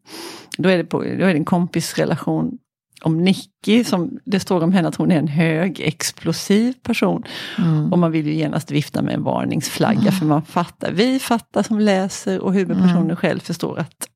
då 0.58 0.68
är 0.68 0.76
det, 0.76 0.84
på, 0.84 0.98
då 0.98 1.06
är 1.06 1.16
det 1.16 1.32
en 1.32 1.44
kompisrelation 1.44 2.58
om 3.02 3.24
Nicky, 3.24 3.84
som 3.84 4.18
det 4.24 4.40
står 4.40 4.62
om 4.62 4.72
henne 4.72 4.88
att 4.88 4.96
hon 4.96 5.10
är 5.12 5.18
en 5.18 5.28
högexplosiv 5.28 6.72
person. 6.82 7.22
mm. 7.58 7.92
Och 7.92 7.98
man 7.98 8.12
vill 8.12 8.26
ju 8.26 8.34
genast 8.34 8.70
vifta 8.70 9.02
med 9.02 9.14
en 9.14 9.22
varningsflagga 9.22 10.12
för 10.12 10.26
man 10.26 10.42
fattar, 10.42 10.92
vi 10.92 11.18
fattar 11.18 11.62
som 11.62 11.78
läser 11.80 12.40
och 12.40 12.52
huvudpersonen 12.54 13.04
Mm. 13.04 13.16
själv 13.16 13.40
förstår 13.40 13.78
att 13.78 14.08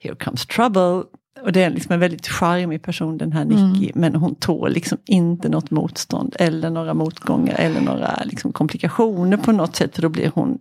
here 0.00 0.14
comes 0.16 0.46
trouble. 0.46 1.02
Och 1.40 1.52
det 1.52 1.62
är 1.62 1.70
liksom 1.70 1.92
en 1.92 2.00
väldigt 2.00 2.28
charmig 2.28 2.82
person 2.82 3.18
den 3.18 3.32
här 3.32 3.44
Nicky, 3.44 3.90
Mm. 3.90 3.92
men 3.94 4.14
hon 4.14 4.34
tål 4.34 4.72
liksom 4.72 4.98
inte 5.04 5.48
något 5.48 5.70
motstånd 5.70 6.36
eller 6.38 6.70
några 6.70 6.94
motgångar 6.94 7.54
eller 7.54 7.80
några 7.80 8.22
liksom 8.24 8.52
komplikationer 8.52 9.36
på 9.36 9.52
något 9.52 9.76
sätt, 9.76 9.94
för 9.94 10.02
då 10.02 10.08
blir 10.08 10.30
hon 10.34 10.58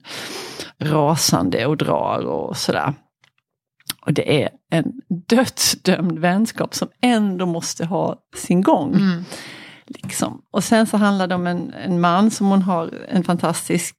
rasande 0.79 1.65
och 1.65 1.77
drar 1.77 2.25
och 2.25 2.57
sådär. 2.57 2.93
Och 4.05 4.13
det 4.13 4.43
är 4.43 4.49
en 4.69 4.91
dödsdömd 5.27 6.19
vänskap 6.19 6.75
som 6.75 6.87
ändå 7.01 7.45
måste 7.45 7.85
ha 7.85 8.15
sin 8.35 8.61
gång. 8.61 8.95
Mm. 8.95 9.23
Liksom. 9.87 10.41
Och 10.51 10.63
sen 10.63 10.87
så 10.87 10.97
handlar 10.97 11.27
det 11.27 11.35
om 11.35 11.47
en, 11.47 11.73
en 11.73 11.99
man 12.01 12.31
som 12.31 12.47
hon 12.47 12.61
har 12.61 12.89
en 13.09 13.23
fantastisk, 13.23 13.95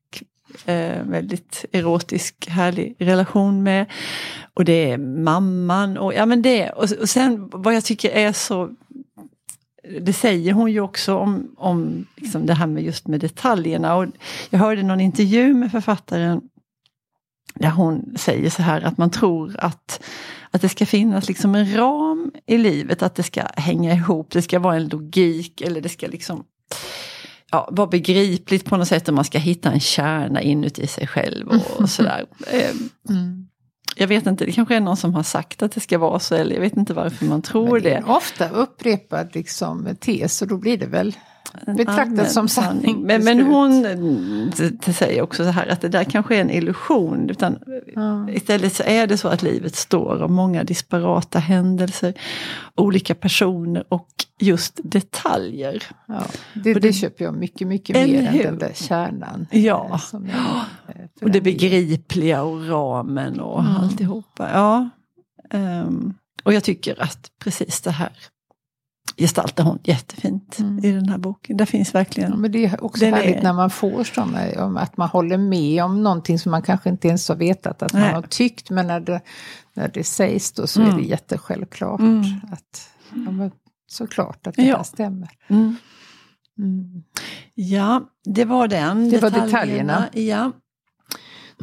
eh, 0.66 1.02
väldigt 1.02 1.64
erotisk, 1.72 2.48
härlig 2.48 2.94
relation 2.98 3.62
med. 3.62 3.86
Och 4.54 4.64
det 4.64 4.90
är 4.90 4.98
mamman 4.98 5.98
och 5.98 6.14
ja 6.14 6.26
men 6.26 6.42
det. 6.42 6.70
Och, 6.70 6.90
och 7.00 7.08
sen 7.08 7.48
vad 7.52 7.74
jag 7.74 7.84
tycker 7.84 8.10
är 8.10 8.32
så 8.32 8.70
det 10.00 10.12
säger 10.12 10.52
hon 10.52 10.72
ju 10.72 10.80
också 10.80 11.16
om, 11.16 11.54
om 11.56 12.06
liksom 12.16 12.46
det 12.46 12.54
här 12.54 12.66
med 12.66 12.82
just 12.82 13.06
med 13.06 13.20
detaljerna. 13.20 13.94
Och 13.94 14.06
jag 14.50 14.58
hörde 14.58 14.82
någon 14.82 15.00
intervju 15.00 15.54
med 15.54 15.70
författaren 15.70 16.40
där 17.54 17.70
hon 17.70 18.14
säger 18.16 18.50
så 18.50 18.62
här 18.62 18.80
att 18.80 18.98
man 18.98 19.10
tror 19.10 19.56
att, 19.58 20.02
att 20.50 20.62
det 20.62 20.68
ska 20.68 20.86
finnas 20.86 21.28
liksom 21.28 21.54
en 21.54 21.76
ram 21.76 22.32
i 22.46 22.58
livet, 22.58 23.02
att 23.02 23.14
det 23.14 23.22
ska 23.22 23.42
hänga 23.56 23.92
ihop, 23.92 24.30
det 24.30 24.42
ska 24.42 24.58
vara 24.58 24.76
en 24.76 24.88
logik 24.88 25.60
eller 25.60 25.80
det 25.80 25.88
ska 25.88 26.06
liksom 26.06 26.44
ja, 27.52 27.68
vara 27.72 27.86
begripligt 27.86 28.64
på 28.64 28.76
något 28.76 28.88
sätt 28.88 29.08
och 29.08 29.14
man 29.14 29.24
ska 29.24 29.38
hitta 29.38 29.72
en 29.72 29.80
kärna 29.80 30.42
inuti 30.42 30.86
sig 30.86 31.06
själv 31.06 31.48
och, 31.48 31.80
och 31.80 31.90
sådär. 31.90 32.26
Eh, 32.52 32.70
Mm. 33.08 33.48
Jag 33.96 34.06
vet 34.06 34.26
inte, 34.26 34.44
det 34.44 34.52
kanske 34.52 34.76
är 34.76 34.80
någon 34.80 34.96
som 34.96 35.14
har 35.14 35.22
sagt 35.22 35.62
att 35.62 35.72
det 35.72 35.80
ska 35.80 35.98
vara 35.98 36.18
så 36.18 36.34
eller 36.34 36.54
jag 36.54 36.60
vet 36.60 36.76
inte 36.76 36.94
varför 36.94 37.24
man 37.26 37.42
tror 37.42 37.80
det 37.80 37.90
är 37.90 38.00
det. 38.00 38.06
ofta 38.06 38.48
upprepad 38.48 39.34
liksom, 39.34 39.96
tes 40.00 40.42
och 40.42 40.48
då 40.48 40.56
blir 40.56 40.78
det 40.78 40.86
väl 40.86 41.16
Allmän 41.86 42.26
som 42.30 42.48
sanning. 42.48 43.02
Men, 43.02 43.24
men 43.24 43.40
hon 43.40 43.86
säger 44.92 45.22
också 45.22 45.44
så 45.44 45.50
här 45.50 45.66
att 45.66 45.80
det 45.80 45.88
där 45.88 46.04
kanske 46.04 46.36
är 46.36 46.40
en 46.40 46.50
illusion. 46.50 47.30
Utan 47.30 47.58
Ja. 47.94 48.30
Istället 48.30 48.74
så 48.74 48.82
är 48.82 49.06
det 49.06 49.18
så 49.18 49.28
att 49.28 49.42
livet 49.42 49.76
står 49.76 50.22
av 50.22 50.30
många 50.30 50.64
disparata 50.64 51.38
händelser, 51.38 52.14
olika 52.74 53.14
personer 53.14 53.84
och 53.88 54.08
just 54.40 54.80
detaljer. 54.84 55.82
Ja, 56.08 56.22
det, 56.54 56.74
Och 56.74 56.80
det, 56.80 56.88
det- 56.88 56.92
köper 56.92 57.24
jag 57.24 57.34
mycket, 57.34 57.68
mycket 57.68 57.96
mer 58.08 58.26
än 58.28 58.38
den 58.38 58.58
där 58.58 58.72
kärnan. 58.74 59.46
Ja. 59.50 60.00
eh, 60.12 60.20
är, 60.86 61.00
eh, 61.02 61.06
Och 61.22 61.30
det 61.30 61.40
begripliga 61.40 62.42
och 62.42 62.68
ramen 62.68 63.40
och 63.40 63.60
Mm. 63.60 63.76
alltihopa. 63.76 64.50
Ja. 64.52 64.88
Ehm, 65.50 66.14
och 66.44 66.52
jag 66.54 66.64
tycker 66.64 67.02
att 67.02 67.30
precis 67.44 67.80
det 67.80 67.90
här 67.90 68.12
gestaltar 69.22 69.64
hon 69.64 69.78
jättefint 69.84 70.58
Mm. 70.58 70.84
i 70.84 70.92
den 70.92 71.08
här 71.08 71.18
boken. 71.18 71.56
Det 71.56 71.66
finns 71.66 71.94
verkligen 71.94 72.30
Ja, 72.30 72.36
men 72.36 72.52
det 72.52 72.64
är 72.66 72.84
också 72.84 73.04
Den 73.04 73.14
härligt 73.14 73.36
är- 73.36 73.42
när 73.42 73.52
man 73.52 73.70
får 73.70 74.04
sådana, 74.04 74.40
att 74.80 74.96
man 74.96 75.08
håller 75.08 75.38
med 75.38 75.84
om 75.84 76.02
någonting 76.02 76.38
som 76.38 76.50
man 76.50 76.62
kanske 76.62 76.88
inte 76.90 77.08
ens 77.08 77.28
har 77.28 77.36
vetat 77.36 77.82
att 77.82 77.92
man 77.92 78.02
Nej. 78.02 78.12
har 78.12 78.22
tyckt. 78.22 78.70
Men 78.70 78.86
när 78.86 79.00
det, 79.00 79.20
när 79.74 79.88
det 79.94 80.04
sägs 80.04 80.52
då 80.52 80.66
så 80.66 80.80
är 80.80 80.84
Mm. 80.86 80.96
det 80.96 81.02
jättesjälvklart. 81.08 82.00
Mm. 82.00 82.22
Att, 82.52 82.88
ja, 83.10 83.30
men, 83.30 83.50
såklart 83.86 84.46
att 84.46 84.54
det 84.54 84.62
Ja. 84.62 84.76
här 84.76 84.84
stämmer. 84.84 85.28
Mm. 85.48 85.76
Mm. 86.58 87.02
Ja, 87.54 88.02
det 88.24 88.44
var 88.44 88.68
den. 88.68 89.10
Det 89.10 89.18
var 89.22 89.30
detaljerna. 89.30 90.04
Ja. 90.12 90.52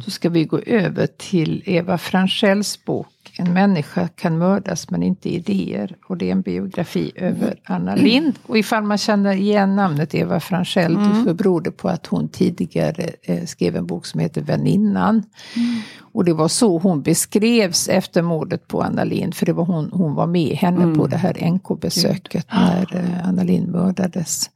Då 0.04 0.10
ska 0.10 0.28
vi 0.28 0.44
gå 0.44 0.58
över 0.58 1.06
till 1.06 1.62
Eva 1.66 1.98
Fransells 1.98 2.84
bok 2.84 3.06
En 3.40 3.52
människa 3.52 4.08
kan 4.08 4.38
mördas 4.38 4.90
men 4.90 5.02
inte 5.02 5.28
idéer. 5.28 5.96
Och 6.06 6.16
det 6.16 6.28
är 6.28 6.32
en 6.32 6.42
biografi 6.42 7.12
över 7.14 7.60
Anna 7.64 7.94
Lind. 7.94 8.38
Och 8.46 8.58
ifall 8.58 8.82
man 8.82 8.98
känner 8.98 9.32
igen 9.32 9.76
namnet 9.76 10.14
Eva 10.14 10.40
Franchell 10.40 10.96
mm. 10.96 11.24
så 11.24 11.34
beror 11.34 11.60
det 11.60 11.70
på 11.70 11.88
att 11.88 12.06
hon 12.06 12.28
tidigare 12.28 13.10
eh, 13.22 13.44
skrev 13.44 13.76
en 13.76 13.86
bok 13.86 14.06
som 14.06 14.20
heter 14.20 14.42
Väninnan. 14.42 15.22
Mm. 15.56 15.80
Och 16.12 16.24
det 16.24 16.32
var 16.32 16.48
så 16.48 16.78
hon 16.78 17.02
beskrevs 17.02 17.88
efter 17.88 18.22
mordet 18.22 18.68
på 18.68 18.82
Anna 18.82 19.04
Lind. 19.04 19.34
För 19.34 19.46
det 19.46 19.52
var 19.52 19.64
hon, 19.64 19.90
hon 19.92 20.14
var 20.14 20.26
med 20.26 20.56
henne 20.56 20.82
mm. 20.82 20.98
på 20.98 21.06
det 21.06 21.16
här 21.16 21.50
NK-besöket 21.50 22.46
när 22.52 22.96
eh, 22.96 23.28
Anna 23.28 23.42
Lind 23.42 23.68
mördades. 23.68 24.50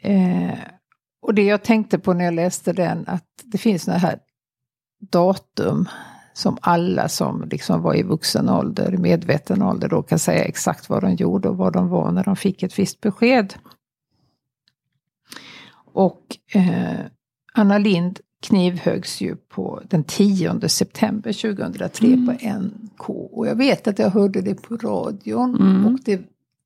Eh, 0.00 0.58
och 1.22 1.34
det 1.34 1.42
jag 1.42 1.62
tänkte 1.62 1.98
på 1.98 2.12
när 2.12 2.24
jag 2.24 2.34
läste 2.34 2.72
den, 2.72 3.04
att 3.06 3.24
det 3.44 3.58
finns 3.58 3.82
sådana 3.82 3.98
här 3.98 4.18
datum 5.10 5.88
som 6.32 6.58
alla 6.60 7.08
som 7.08 7.48
liksom 7.50 7.82
var 7.82 7.94
i 7.94 8.02
vuxen 8.02 8.48
ålder, 8.48 8.96
medveten 8.96 9.62
ålder, 9.62 9.88
då 9.88 10.02
kan 10.02 10.18
säga 10.18 10.44
exakt 10.44 10.88
vad 10.88 11.02
de 11.02 11.14
gjorde 11.14 11.48
och 11.48 11.56
vad 11.56 11.72
de 11.72 11.88
var 11.88 12.12
när 12.12 12.24
de 12.24 12.36
fick 12.36 12.62
ett 12.62 12.78
visst 12.78 13.00
besked. 13.00 13.54
Och 15.92 16.36
eh, 16.54 17.00
Anna 17.52 17.78
Lind 17.78 18.20
knivhögs 18.42 19.20
ju 19.20 19.36
på 19.36 19.82
den 19.88 20.04
10 20.04 20.68
september 20.68 21.32
2003 21.32 22.06
mm. 22.06 22.26
på 22.26 22.32
NK. 22.32 23.10
Och 23.10 23.46
jag 23.46 23.54
vet 23.54 23.88
att 23.88 23.98
jag 23.98 24.10
hörde 24.10 24.40
det 24.40 24.54
på 24.54 24.76
radion. 24.76 25.60
Mm. 25.60 25.86
Och 25.86 26.00
det 26.04 26.20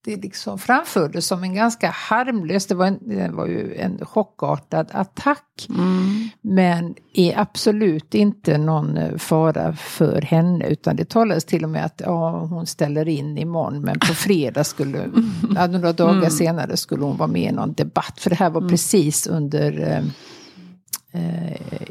det 0.06 0.22
liksom 0.22 0.58
framfördes 0.58 1.26
som 1.26 1.42
en 1.42 1.54
ganska 1.54 1.90
harmlös, 1.90 2.66
det 2.66 2.74
var, 2.74 2.86
en, 2.86 2.98
det 3.00 3.30
var 3.32 3.46
ju 3.46 3.74
en 3.74 4.06
chockartad 4.06 4.88
attack. 4.92 5.66
Mm. 5.68 6.28
Men 6.40 6.94
är 7.14 7.38
absolut 7.38 8.14
inte 8.14 8.58
någon 8.58 8.96
eh, 8.96 9.16
fara 9.16 9.76
för 9.76 10.22
henne 10.22 10.66
utan 10.66 10.96
det 10.96 11.08
talades 11.08 11.44
till 11.44 11.64
och 11.64 11.70
med 11.70 11.84
att 11.84 12.02
ja, 12.04 12.38
hon 12.38 12.66
ställer 12.66 13.08
in 13.08 13.38
imorgon 13.38 13.80
men 13.80 13.98
på 13.98 14.14
fredag 14.14 14.64
skulle, 14.64 14.98
mm. 15.02 15.72
några 15.72 15.92
dagar 15.92 16.18
mm. 16.18 16.30
senare 16.30 16.76
skulle 16.76 17.04
hon 17.04 17.16
vara 17.16 17.28
med 17.28 17.42
i 17.42 17.52
någon 17.52 17.72
debatt. 17.72 18.20
För 18.20 18.30
det 18.30 18.36
här 18.36 18.50
var 18.50 18.60
mm. 18.60 18.70
precis 18.70 19.26
under 19.26 19.92
eh, 19.92 20.04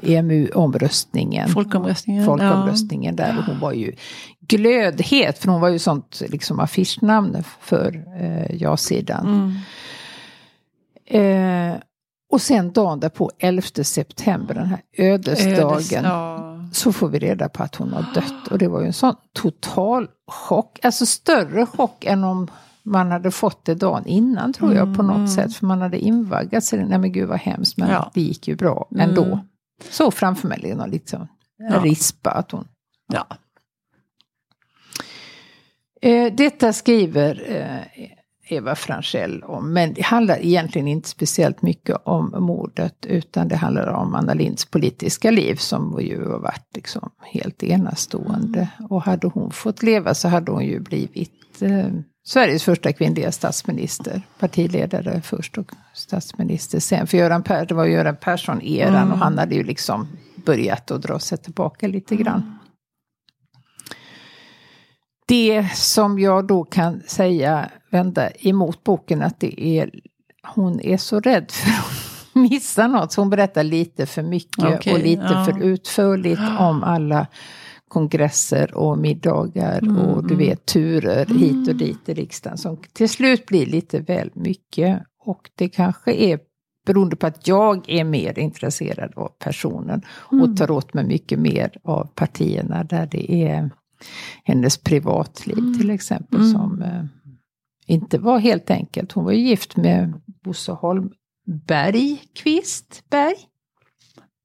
EMU-omröstningen. 0.03 1.45
Eh, 1.45 1.49
e 1.49 1.53
Folkomröstningen. 1.53 2.25
Folkomröstningen 2.25 3.15
ja. 3.17 3.25
där. 3.25 3.37
Och 3.37 3.43
hon 3.43 3.59
var 3.59 3.71
ju 3.71 3.95
glödhet, 4.47 5.39
för 5.39 5.51
hon 5.51 5.61
var 5.61 5.69
ju 5.69 5.79
sånt 5.79 6.21
liksom 6.27 6.59
affischnamn 6.59 7.43
för 7.59 8.05
eh, 8.19 8.55
ja-sidan. 8.55 9.53
Mm. 11.07 11.71
Eh, 11.71 11.77
och 12.31 12.41
sen 12.41 12.71
dagen 12.71 12.99
därpå, 12.99 13.31
11 13.39 13.61
september, 13.83 14.55
den 14.55 14.65
här 14.65 14.81
ödesdagen, 14.97 15.71
Ödes, 15.71 15.91
ja. 15.91 16.59
så 16.73 16.93
får 16.93 17.09
vi 17.09 17.19
reda 17.19 17.49
på 17.49 17.63
att 17.63 17.75
hon 17.75 17.93
har 17.93 18.05
dött. 18.13 18.47
Och 18.51 18.57
det 18.57 18.67
var 18.67 18.81
ju 18.81 18.87
en 18.87 18.93
sån 18.93 19.15
total 19.33 20.07
chock, 20.27 20.79
alltså 20.83 21.05
större 21.05 21.65
chock 21.65 22.05
än 22.05 22.23
om 22.23 22.47
man 22.85 23.11
hade 23.11 23.31
fått 23.31 23.65
det 23.65 23.75
dagen 23.75 24.05
innan 24.05 24.53
tror 24.53 24.73
jag 24.73 24.95
på 24.95 25.03
något 25.03 25.15
mm. 25.15 25.27
sätt. 25.27 25.55
För 25.55 25.65
man 25.65 25.81
hade 25.81 25.99
invaggats 25.99 26.73
i 26.73 26.77
det. 26.77 26.85
Nej 26.85 26.97
men 26.97 27.11
gud 27.11 27.27
vad 27.27 27.39
hemskt. 27.39 27.77
Men 27.77 27.89
ja. 27.89 28.11
det 28.13 28.21
gick 28.21 28.47
ju 28.47 28.55
bra 28.55 28.87
ändå. 28.99 29.25
Mm. 29.25 29.39
Så 29.89 30.11
framför 30.11 30.47
mig 30.47 30.75
någon 30.75 30.89
liksom 30.89 31.27
ja. 31.57 31.79
rispa 31.79 32.31
att 32.31 32.51
hon... 32.51 32.67
Ja. 33.13 33.27
Eh, 36.01 36.33
detta 36.33 36.73
skriver 36.73 37.43
eh, 37.47 38.09
Eva 38.47 38.75
Franchell 38.75 39.43
om. 39.43 39.73
Men 39.73 39.93
det 39.93 40.01
handlar 40.01 40.45
egentligen 40.45 40.87
inte 40.87 41.09
speciellt 41.09 41.61
mycket 41.61 41.97
om 42.03 42.35
mordet. 42.39 43.05
Utan 43.05 43.47
det 43.47 43.55
handlar 43.55 43.87
om 43.87 44.15
Anna 44.15 44.33
Linds 44.33 44.65
politiska 44.65 45.31
liv 45.31 45.55
som 45.55 46.01
ju 46.01 46.25
har 46.25 46.39
varit 46.39 46.75
liksom 46.75 47.11
helt 47.21 47.63
enastående. 47.63 48.69
Mm. 48.79 48.91
Och 48.91 49.01
hade 49.01 49.27
hon 49.27 49.51
fått 49.51 49.83
leva 49.83 50.13
så 50.13 50.27
hade 50.27 50.51
hon 50.51 50.65
ju 50.65 50.79
blivit 50.79 51.61
eh, 51.61 51.87
Sveriges 52.27 52.63
första 52.63 52.93
kvinnliga 52.93 53.31
statsminister. 53.31 54.21
Partiledare 54.39 55.21
först 55.21 55.57
och 55.57 55.71
statsminister 55.93 56.79
sen. 56.79 57.07
För 57.07 57.17
Göran 57.17 57.43
per, 57.43 57.65
det 57.65 57.73
var 57.73 57.85
Göran 57.85 58.15
Persson-eran 58.15 58.95
mm. 58.95 59.11
och 59.11 59.17
han 59.17 59.37
hade 59.37 59.55
ju 59.55 59.63
liksom 59.63 60.07
börjat 60.35 60.91
att 60.91 61.01
dra 61.01 61.19
sig 61.19 61.37
tillbaka 61.37 61.87
lite 61.87 62.15
grann. 62.15 62.41
Mm. 62.41 62.57
Det 65.27 65.69
som 65.75 66.19
jag 66.19 66.47
då 66.47 66.63
kan 66.63 67.01
säga, 67.07 67.69
vända 67.89 68.29
emot 68.29 68.83
boken, 68.83 69.21
att 69.21 69.39
det 69.39 69.61
är, 69.79 69.91
hon 70.55 70.81
är 70.81 70.97
så 70.97 71.19
rädd 71.19 71.51
för 71.51 71.69
att 71.69 72.33
missa 72.49 72.87
något. 72.87 73.11
Så 73.11 73.21
hon 73.21 73.29
berättar 73.29 73.63
lite 73.63 74.05
för 74.05 74.21
mycket 74.21 74.79
okay, 74.79 74.93
och 74.93 74.99
lite 74.99 75.29
ja. 75.31 75.45
för 75.45 75.63
utförligt 75.63 76.41
om 76.59 76.83
alla 76.83 77.27
kongresser 77.95 78.77
och 78.77 78.97
middagar 78.97 79.77
mm. 79.77 79.97
och 79.97 80.27
du 80.27 80.33
mm. 80.33 80.47
vet 80.47 80.65
turer 80.65 81.25
mm. 81.31 81.37
hit 81.37 81.67
och 81.67 81.75
dit 81.75 82.09
i 82.09 82.13
riksdagen 82.13 82.57
som 82.57 82.77
till 82.93 83.09
slut 83.09 83.45
blir 83.45 83.65
lite 83.65 83.99
väl 83.99 84.29
mycket. 84.33 85.03
Och 85.19 85.49
det 85.55 85.69
kanske 85.69 86.13
är 86.13 86.39
beroende 86.85 87.15
på 87.15 87.27
att 87.27 87.47
jag 87.47 87.89
är 87.89 88.03
mer 88.03 88.39
intresserad 88.39 89.13
av 89.15 89.27
personen 89.27 90.01
mm. 90.31 90.43
och 90.43 90.57
tar 90.57 90.71
åt 90.71 90.93
mig 90.93 91.05
mycket 91.05 91.39
mer 91.39 91.77
av 91.83 92.07
partierna 92.15 92.83
där 92.83 93.07
det 93.11 93.31
är 93.31 93.69
hennes 94.43 94.77
privatliv 94.77 95.57
mm. 95.57 95.79
till 95.79 95.89
exempel 95.89 96.39
mm. 96.39 96.51
som 96.51 96.81
eh, 96.81 97.05
inte 97.87 98.17
var 98.17 98.39
helt 98.39 98.71
enkelt. 98.71 99.11
Hon 99.11 99.25
var 99.25 99.31
ju 99.31 99.47
gift 99.47 99.77
med 99.77 100.21
Bosse 100.43 100.71
Holm 100.71 101.11
Bergqvist. 101.45 103.03
Berg? 103.09 103.35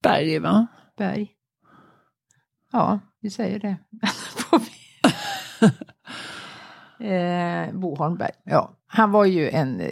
Berg 0.03 0.39
va? 0.39 0.67
Berg. 0.97 1.31
Ja, 2.73 3.01
vi 3.21 3.31
säger 3.31 3.59
det. 3.59 3.77
eh, 7.05 7.75
Bo 7.75 7.97
Holmberg, 7.97 8.31
ja. 8.45 8.77
Han 8.93 9.11
var 9.11 9.25
ju 9.25 9.51
en 9.51 9.81
eh, 9.81 9.89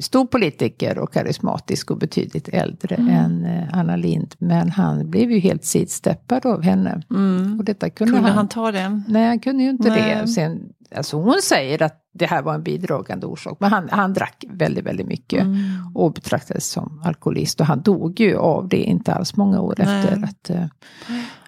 stor 0.00 0.26
politiker 0.26 0.98
och 0.98 1.12
karismatisk 1.12 1.90
och 1.90 1.98
betydligt 1.98 2.48
äldre 2.48 2.94
mm. 2.94 3.08
än 3.14 3.44
eh, 3.44 3.78
Anna 3.78 3.96
Lind. 3.96 4.34
Men 4.38 4.70
han 4.70 5.10
blev 5.10 5.30
ju 5.30 5.38
helt 5.38 5.64
sidsteppad 5.64 6.46
av 6.46 6.62
henne. 6.62 7.02
Mm. 7.10 7.58
Och 7.58 7.64
detta 7.64 7.90
kunde, 7.90 8.12
kunde 8.12 8.28
han, 8.28 8.36
han, 8.36 8.48
ta 8.48 8.72
det? 8.72 9.02
Nej, 9.08 9.26
han 9.26 9.38
kunde 9.38 9.62
ju 9.62 9.70
inte 9.70 9.88
nej. 9.88 10.20
det. 10.20 10.28
Sen, 10.28 10.60
alltså 10.96 11.16
hon 11.16 11.42
säger 11.42 11.82
att 11.82 12.00
det 12.14 12.26
här 12.26 12.42
var 12.42 12.54
en 12.54 12.62
bidragande 12.62 13.26
orsak. 13.26 13.56
Men 13.60 13.72
han, 13.72 13.88
han 13.90 14.12
drack 14.12 14.44
väldigt, 14.48 14.84
väldigt 14.84 15.06
mycket. 15.06 15.42
Mm. 15.42 15.60
Och 15.94 16.12
betraktades 16.12 16.70
som 16.70 17.02
alkoholist. 17.04 17.60
Och 17.60 17.66
han 17.66 17.82
dog 17.82 18.20
ju 18.20 18.36
av 18.36 18.68
det 18.68 18.82
inte 18.82 19.14
alls 19.14 19.36
många 19.36 19.60
år 19.60 19.74
nej. 19.78 19.98
efter 19.98 20.24
att 20.24 20.50
uh, 20.50 20.66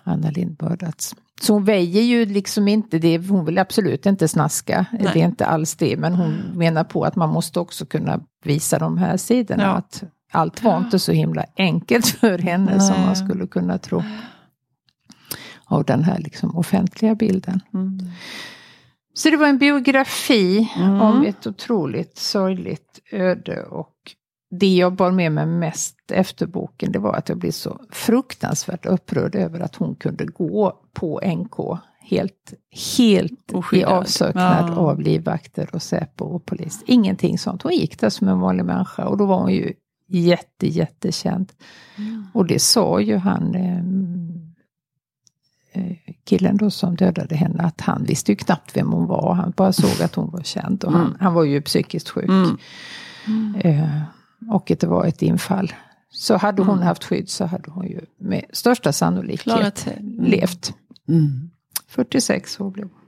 Anna 0.06 0.30
Lind 0.30 0.56
mördats. 0.62 1.14
Så 1.40 1.52
hon 1.52 1.64
väjer 1.64 2.02
ju 2.02 2.26
liksom 2.26 2.68
inte 2.68 2.98
det, 2.98 3.18
hon 3.18 3.44
vill 3.44 3.58
absolut 3.58 4.06
inte 4.06 4.28
snaska, 4.28 4.86
Nej. 4.92 5.10
det 5.12 5.20
är 5.20 5.24
inte 5.24 5.46
alls 5.46 5.74
det. 5.74 5.96
Men 5.96 6.14
hon 6.14 6.32
menar 6.54 6.84
på 6.84 7.04
att 7.04 7.16
man 7.16 7.30
måste 7.30 7.60
också 7.60 7.86
kunna 7.86 8.20
visa 8.44 8.78
de 8.78 8.98
här 8.98 9.16
sidorna. 9.16 9.62
Ja. 9.62 9.70
Att 9.70 10.02
allt 10.32 10.62
var 10.62 10.78
inte 10.78 10.98
så 10.98 11.12
himla 11.12 11.44
enkelt 11.56 12.06
för 12.06 12.38
henne 12.38 12.76
Nej. 12.76 12.80
som 12.80 13.00
man 13.00 13.16
skulle 13.16 13.46
kunna 13.46 13.78
tro. 13.78 14.02
Av 15.64 15.84
den 15.84 16.04
här 16.04 16.18
liksom 16.18 16.56
offentliga 16.56 17.14
bilden. 17.14 17.60
Mm. 17.74 17.98
Så 19.14 19.30
det 19.30 19.36
var 19.36 19.46
en 19.46 19.58
biografi 19.58 20.72
mm. 20.76 21.00
om 21.00 21.24
ett 21.24 21.46
otroligt 21.46 22.18
sorgligt 22.18 23.00
öde 23.12 23.62
och 23.62 23.94
det 24.50 24.74
jag 24.74 24.92
bar 24.92 25.10
med 25.10 25.32
mig 25.32 25.46
mest 25.46 25.96
efter 26.12 26.46
boken, 26.46 26.92
det 26.92 26.98
var 26.98 27.14
att 27.14 27.28
jag 27.28 27.38
blev 27.38 27.50
så 27.50 27.80
fruktansvärt 27.90 28.86
upprörd 28.86 29.34
över 29.34 29.60
att 29.60 29.76
hon 29.76 29.94
kunde 29.94 30.24
gå 30.24 30.80
på 30.92 31.20
NK 31.24 31.80
helt, 32.00 32.54
helt 32.96 33.52
i 33.72 33.84
avsaknad 33.84 34.68
ja. 34.68 34.76
av 34.76 35.00
livvakter 35.00 35.70
och 35.72 35.82
Säpo 35.82 36.24
och 36.24 36.46
polis. 36.46 36.82
Ingenting 36.86 37.38
sånt. 37.38 37.62
Hon 37.62 37.72
gick 37.72 38.00
där 38.00 38.10
som 38.10 38.28
en 38.28 38.40
vanlig 38.40 38.64
människa 38.64 39.04
och 39.06 39.16
då 39.16 39.26
var 39.26 39.38
hon 39.38 39.52
ju 39.52 39.72
jätte, 40.08 40.68
jättekänd. 40.68 41.52
Mm. 41.96 42.26
Och 42.34 42.46
det 42.46 42.58
sa 42.58 43.00
ju 43.00 43.16
han, 43.16 43.54
ehm, 43.54 44.54
eh, 45.72 45.96
killen 46.24 46.56
då 46.56 46.70
som 46.70 46.96
dödade 46.96 47.36
henne, 47.36 47.62
att 47.62 47.80
han 47.80 48.04
visste 48.04 48.32
ju 48.32 48.36
knappt 48.36 48.76
vem 48.76 48.92
hon 48.92 49.06
var. 49.06 49.34
Han 49.34 49.52
bara 49.56 49.72
såg 49.72 50.02
att 50.02 50.14
hon 50.14 50.30
var 50.30 50.42
känd 50.42 50.84
och 50.84 50.92
han, 50.92 51.06
mm. 51.06 51.16
han 51.20 51.34
var 51.34 51.44
ju 51.44 51.62
psykiskt 51.62 52.08
sjuk. 52.08 52.30
Mm. 53.26 53.54
Eh, 53.54 54.02
och 54.50 54.70
att 54.70 54.80
det 54.80 54.86
var 54.86 55.06
ett 55.06 55.22
infall. 55.22 55.72
Så 56.10 56.36
hade 56.36 56.62
hon 56.62 56.74
mm. 56.76 56.86
haft 56.86 57.04
skydd 57.04 57.30
så 57.30 57.44
hade 57.44 57.70
hon 57.70 57.86
ju 57.86 58.00
med 58.18 58.44
största 58.52 58.92
sannolikhet 58.92 59.86
mm. 59.86 60.24
levt. 60.24 60.74
Mm. 61.08 61.50
46 61.88 62.60
år 62.60 62.70
blev 62.70 62.88
hon. 62.88 63.00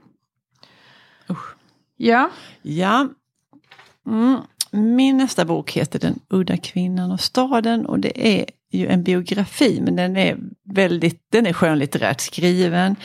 Usch. 1.35 1.55
Ja. 1.97 2.29
Ja. 2.61 3.07
Mm. 4.07 4.37
Min 4.71 5.17
nästa 5.17 5.45
bok 5.45 5.71
heter 5.71 5.99
Den 5.99 6.19
udda 6.29 6.57
kvinnan 6.57 7.11
och 7.11 7.19
staden 7.19 7.85
och 7.85 7.99
det 7.99 8.39
är 8.39 8.45
ju 8.71 8.87
en 8.87 9.03
biografi 9.03 9.81
men 9.81 9.95
den 9.95 10.17
är 10.17 10.37
väldigt, 10.63 11.25
den 11.29 11.45
är 11.45 11.53
skönlitterärt 11.53 12.21
skriven. 12.21 12.95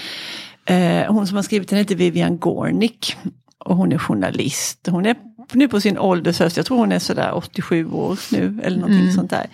Eh, 0.64 1.12
hon 1.12 1.26
som 1.26 1.36
har 1.36 1.42
skrivit 1.42 1.68
den 1.68 1.78
heter 1.78 1.94
Vivian 1.94 2.38
Gornick 2.38 3.16
och 3.58 3.76
hon 3.76 3.92
är 3.92 3.98
journalist. 3.98 4.88
Hon 4.90 5.06
är 5.06 5.16
nu 5.52 5.68
på 5.68 5.80
sin 5.80 5.98
ålders 5.98 6.38
höst, 6.38 6.56
jag 6.56 6.66
tror 6.66 6.78
hon 6.78 6.92
är 6.92 6.98
sådär 6.98 7.34
87 7.34 7.90
år 7.90 8.18
nu 8.32 8.60
eller 8.62 8.76
någonting 8.76 9.00
mm. 9.00 9.12
sånt 9.12 9.30
där. 9.30 9.46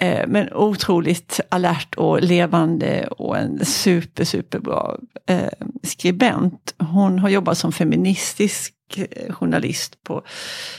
Eh, 0.00 0.26
men 0.26 0.52
otroligt 0.52 1.40
alert 1.48 1.94
och 1.94 2.22
levande 2.22 3.06
och 3.06 3.38
en 3.38 3.64
super, 3.64 4.24
superbra 4.24 4.96
eh, 5.26 5.48
skribent. 5.82 6.74
Hon 6.78 7.18
har 7.18 7.28
jobbat 7.28 7.58
som 7.58 7.72
feministisk 7.72 8.74
eh, 8.96 9.32
journalist 9.32 10.04
på 10.04 10.22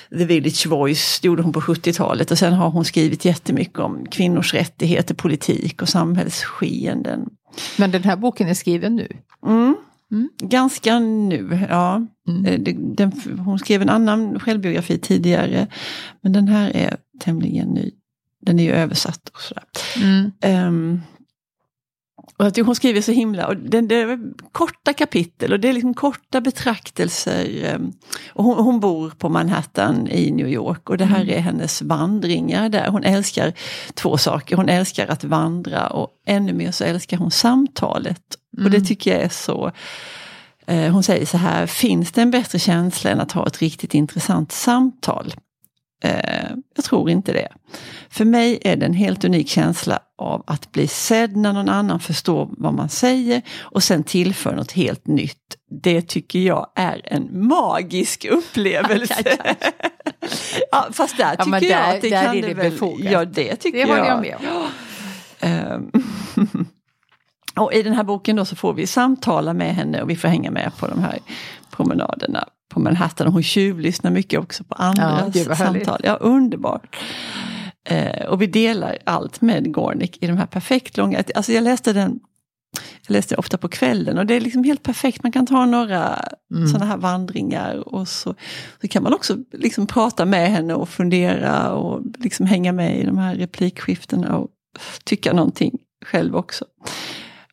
The 0.09 0.25
Village 0.25 0.67
Voice, 0.67 1.19
det 1.21 1.25
gjorde 1.25 1.43
hon 1.43 1.53
på 1.53 1.61
70-talet. 1.61 2.31
Och 2.31 2.37
sen 2.37 2.53
har 2.53 2.69
hon 2.69 2.85
skrivit 2.85 3.25
jättemycket 3.25 3.79
om 3.79 4.05
kvinnors 4.05 4.53
rättigheter, 4.53 5.15
politik 5.15 5.81
och 5.81 5.89
samhällsskeenden. 5.89 7.29
Men 7.77 7.91
den 7.91 8.03
här 8.03 8.15
boken 8.15 8.47
är 8.47 8.53
skriven 8.53 8.95
nu? 8.95 9.07
Mm. 9.45 9.75
Mm. 10.15 10.29
Ganska 10.37 10.99
nu, 10.99 11.67
ja. 11.69 12.07
Mm. 12.27 12.45
Eh, 12.45 12.59
den, 12.95 13.11
hon 13.45 13.59
skrev 13.59 13.81
en 13.81 13.89
annan 13.89 14.39
självbiografi 14.39 14.97
tidigare. 14.97 15.67
Men 16.21 16.33
den 16.33 16.47
här 16.47 16.71
är 16.75 16.97
tämligen 17.19 17.67
ny. 17.67 17.91
Den 18.41 18.59
är 18.59 18.63
ju 18.63 18.71
översatt 18.71 19.29
och 19.33 19.41
sådär. 19.41 19.63
Mm. 20.01 20.31
Um, 20.67 21.01
och 22.37 22.45
att 22.45 22.57
hon 22.57 22.75
skriver 22.75 23.01
så 23.01 23.11
himla, 23.11 23.47
och 23.47 23.57
det, 23.57 23.81
det 23.81 23.95
är 23.95 24.19
korta 24.51 24.93
kapitel 24.93 25.53
och 25.53 25.59
det 25.59 25.69
är 25.69 25.73
liksom 25.73 25.93
korta 25.93 26.41
betraktelser. 26.41 27.75
Um, 27.75 27.93
och 28.29 28.43
hon, 28.43 28.57
hon, 28.57 28.79
bor 28.79 29.09
på 29.09 29.29
Manhattan 29.29 30.07
i 30.07 30.31
New 30.31 30.47
York 30.47 30.89
och 30.89 30.97
det 30.97 31.05
här 31.05 31.21
mm. 31.21 31.37
är 31.37 31.39
hennes 31.39 31.81
vandringar 31.81 32.69
där. 32.69 32.87
Hon 32.87 33.03
älskar 33.03 33.53
två 33.93 34.17
saker, 34.17 34.55
hon 34.55 34.69
älskar 34.69 35.07
att 35.07 35.23
vandra 35.23 35.87
och 35.87 36.09
ännu 36.25 36.53
mer 36.53 36.71
så 36.71 36.83
älskar 36.83 37.17
hon 37.17 37.31
samtalet. 37.31 38.23
Mm. 38.57 38.65
Och 38.65 38.71
det 38.71 38.77
mm. 38.77 38.87
tycker 38.87 39.11
jag 39.11 39.21
är 39.21 39.29
så 39.29 39.71
uh, 40.71 40.91
hon 40.91 41.03
säger 41.03 41.25
så 41.25 41.37
här, 41.37 41.65
finns 41.65 42.11
det 42.11 42.21
en 42.21 42.31
bättre 42.31 42.59
känsla 42.59 43.11
än 43.11 43.19
att 43.19 43.31
ha 43.31 43.47
ett 43.47 43.61
riktigt 43.61 43.93
intressant 43.93 44.51
samtal? 44.51 45.33
Eh, 46.05 46.51
jag 46.75 46.85
tror 46.85 47.09
inte 47.09 47.33
det. 47.33 47.47
För 48.09 48.25
mig 48.25 48.59
är 48.61 48.75
det 48.75 48.85
en 48.85 48.93
helt 48.93 49.23
unik 49.23 49.49
känsla 49.49 49.99
av 50.17 50.43
att 50.47 50.71
bli 50.71 50.87
sedd 50.87 51.35
när 51.35 51.53
någon 51.53 51.69
annan 51.69 51.99
förstår 51.99 52.49
vad 52.51 52.73
man 52.73 52.89
säger 52.89 53.41
och 53.59 53.83
sen 53.83 54.03
tillför 54.03 54.55
något 54.55 54.71
helt 54.71 55.07
nytt. 55.07 55.55
Det 55.81 56.01
tycker 56.01 56.39
jag 56.39 56.71
är 56.75 57.01
en 57.03 57.47
magisk 57.47 58.25
upplevelse. 58.25 59.23
ja, 60.71 60.87
fast 60.91 61.17
där 61.17 61.35
tycker 61.35 61.53
ja, 61.53 61.59
där, 61.59 61.69
jag 61.69 61.95
att 61.95 62.01
det 62.01 62.09
kan 62.09 62.35
det, 62.35 62.41
det 62.41 62.53
väl... 62.53 62.71
Befogat. 62.71 63.11
Ja, 63.11 63.25
det 63.25 63.55
tycker 63.55 63.87
det 63.87 63.97
jag. 63.97 64.07
jag 64.07 64.21
med 64.21 64.35
om. 64.35 64.67
Ehm, 65.39 65.91
och 67.55 67.73
i 67.73 67.83
den 67.83 67.93
här 67.93 68.03
boken 68.03 68.35
då 68.35 68.45
så 68.45 68.55
får 68.55 68.73
vi 68.73 68.87
samtala 68.87 69.53
med 69.53 69.75
henne 69.75 70.01
och 70.01 70.09
vi 70.09 70.15
får 70.15 70.27
hänga 70.27 70.51
med 70.51 70.71
på 70.77 70.87
de 70.87 71.03
här 71.03 71.19
promenaderna 71.71 72.47
på 72.75 72.81
Manhattan 72.81 73.27
och 73.27 73.33
hon 73.33 73.43
tjuvlyssnar 73.43 74.11
mycket 74.11 74.39
också 74.39 74.63
på 74.63 74.75
andras 74.75 75.35
ja, 75.35 75.55
samtal. 75.55 76.01
Ja, 76.03 76.13
underbart. 76.13 76.95
Eh, 77.89 78.25
och 78.25 78.41
vi 78.41 78.47
delar 78.47 78.97
allt 79.03 79.41
med 79.41 79.73
Gornick 79.73 80.23
i 80.23 80.27
de 80.27 80.37
här 80.37 80.45
perfekt 80.45 80.97
långa, 80.97 81.23
alltså 81.35 81.51
jag 81.51 81.63
läste 81.63 81.93
den 81.93 82.19
jag 83.07 83.13
läste 83.13 83.35
ofta 83.35 83.57
på 83.57 83.67
kvällen 83.67 84.17
och 84.17 84.25
det 84.25 84.33
är 84.33 84.41
liksom 84.41 84.63
helt 84.63 84.83
perfekt. 84.83 85.23
Man 85.23 85.31
kan 85.31 85.47
ta 85.47 85.65
några 85.65 86.25
mm. 86.55 86.67
sådana 86.67 86.85
här 86.85 86.97
vandringar 86.97 87.95
och 87.95 88.07
så, 88.07 88.35
så 88.81 88.87
kan 88.87 89.03
man 89.03 89.13
också 89.13 89.37
liksom 89.51 89.87
prata 89.87 90.25
med 90.25 90.51
henne 90.51 90.73
och 90.73 90.89
fundera 90.89 91.71
och 91.71 92.01
liksom 92.17 92.45
hänga 92.45 92.71
med 92.71 92.99
i 92.99 93.05
de 93.05 93.17
här 93.17 93.35
replikskiftena 93.35 94.37
och 94.37 94.49
tycka 95.03 95.33
någonting 95.33 95.77
själv 96.05 96.35
också. 96.35 96.65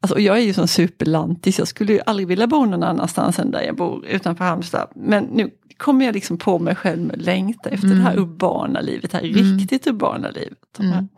Alltså, 0.02 0.18
jag 0.18 0.38
är 0.38 0.42
ju 0.42 0.52
sån 0.52 0.68
superlantis, 0.68 1.58
jag 1.58 1.68
skulle 1.68 1.92
ju 1.92 2.00
aldrig 2.06 2.28
vilja 2.28 2.46
bo 2.46 2.64
någon 2.64 2.82
annanstans 2.82 3.38
än 3.38 3.50
där 3.50 3.62
jag 3.62 3.76
bor 3.76 4.06
utanför 4.06 4.44
Halmstad. 4.44 4.88
Men 4.94 5.24
nu 5.24 5.50
kommer 5.76 6.04
jag 6.04 6.14
liksom 6.14 6.38
på 6.38 6.58
mig 6.58 6.74
själv 6.74 7.02
med 7.02 7.22
längta 7.22 7.70
efter 7.70 7.86
mm. 7.86 7.98
det 7.98 8.04
här 8.04 8.18
urbana 8.18 8.80
livet, 8.80 9.10
det 9.10 9.18
här 9.18 9.24
mm. 9.24 9.58
riktigt 9.58 9.86
urbana 9.86 10.30
livet. 10.30 10.78
Mm. 10.78 11.08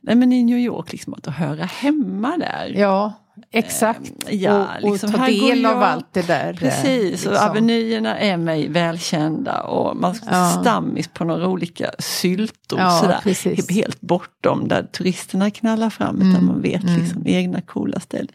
nej 0.00 0.16
men 0.16 0.32
i 0.32 0.44
New 0.44 0.58
York, 0.58 0.92
liksom 0.92 1.14
att 1.14 1.26
höra 1.26 1.64
hemma 1.64 2.36
där. 2.36 2.74
Ja, 2.76 3.12
Exakt, 3.50 4.12
eh, 4.26 4.34
ja, 4.34 4.66
och, 4.82 4.90
liksom, 4.90 5.10
och 5.10 5.16
ta 5.16 5.26
del 5.26 5.66
av 5.66 5.82
allt 5.82 6.12
det 6.12 6.26
där. 6.26 6.48
Eh, 6.50 6.56
precis, 6.56 7.10
liksom. 7.10 7.32
och 7.32 7.38
avenyerna 7.38 8.18
är 8.18 8.36
mig 8.36 8.68
välkända 8.68 9.62
och 9.62 9.96
man 9.96 10.14
ja. 10.30 10.58
stammis 10.60 11.08
på 11.08 11.24
några 11.24 11.48
olika 11.48 11.90
syltor 11.98 12.78
ja, 12.80 12.90
sådär. 12.90 13.20
Precis. 13.22 13.70
Helt 13.70 14.00
bortom 14.00 14.68
där 14.68 14.82
turisterna 14.82 15.50
knallar 15.50 15.90
fram 15.90 16.16
mm. 16.16 16.30
utan 16.30 16.44
man 16.46 16.62
vet 16.62 16.82
mm. 16.82 17.00
liksom 17.00 17.26
egna 17.26 17.60
coola 17.60 18.00
ställen. 18.00 18.28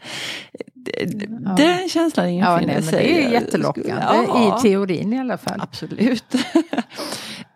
Ja. 1.44 1.54
Den 1.56 1.88
känslan 1.88 2.28
infinner 2.28 2.74
ja, 2.74 2.82
sig. 2.82 3.06
Det 3.06 3.24
är 3.24 3.30
jättelockande, 3.30 3.90
ja. 3.90 4.58
i 4.58 4.62
teorin 4.62 5.12
i 5.12 5.18
alla 5.18 5.38
fall. 5.38 5.60
Absolut. 5.60 6.24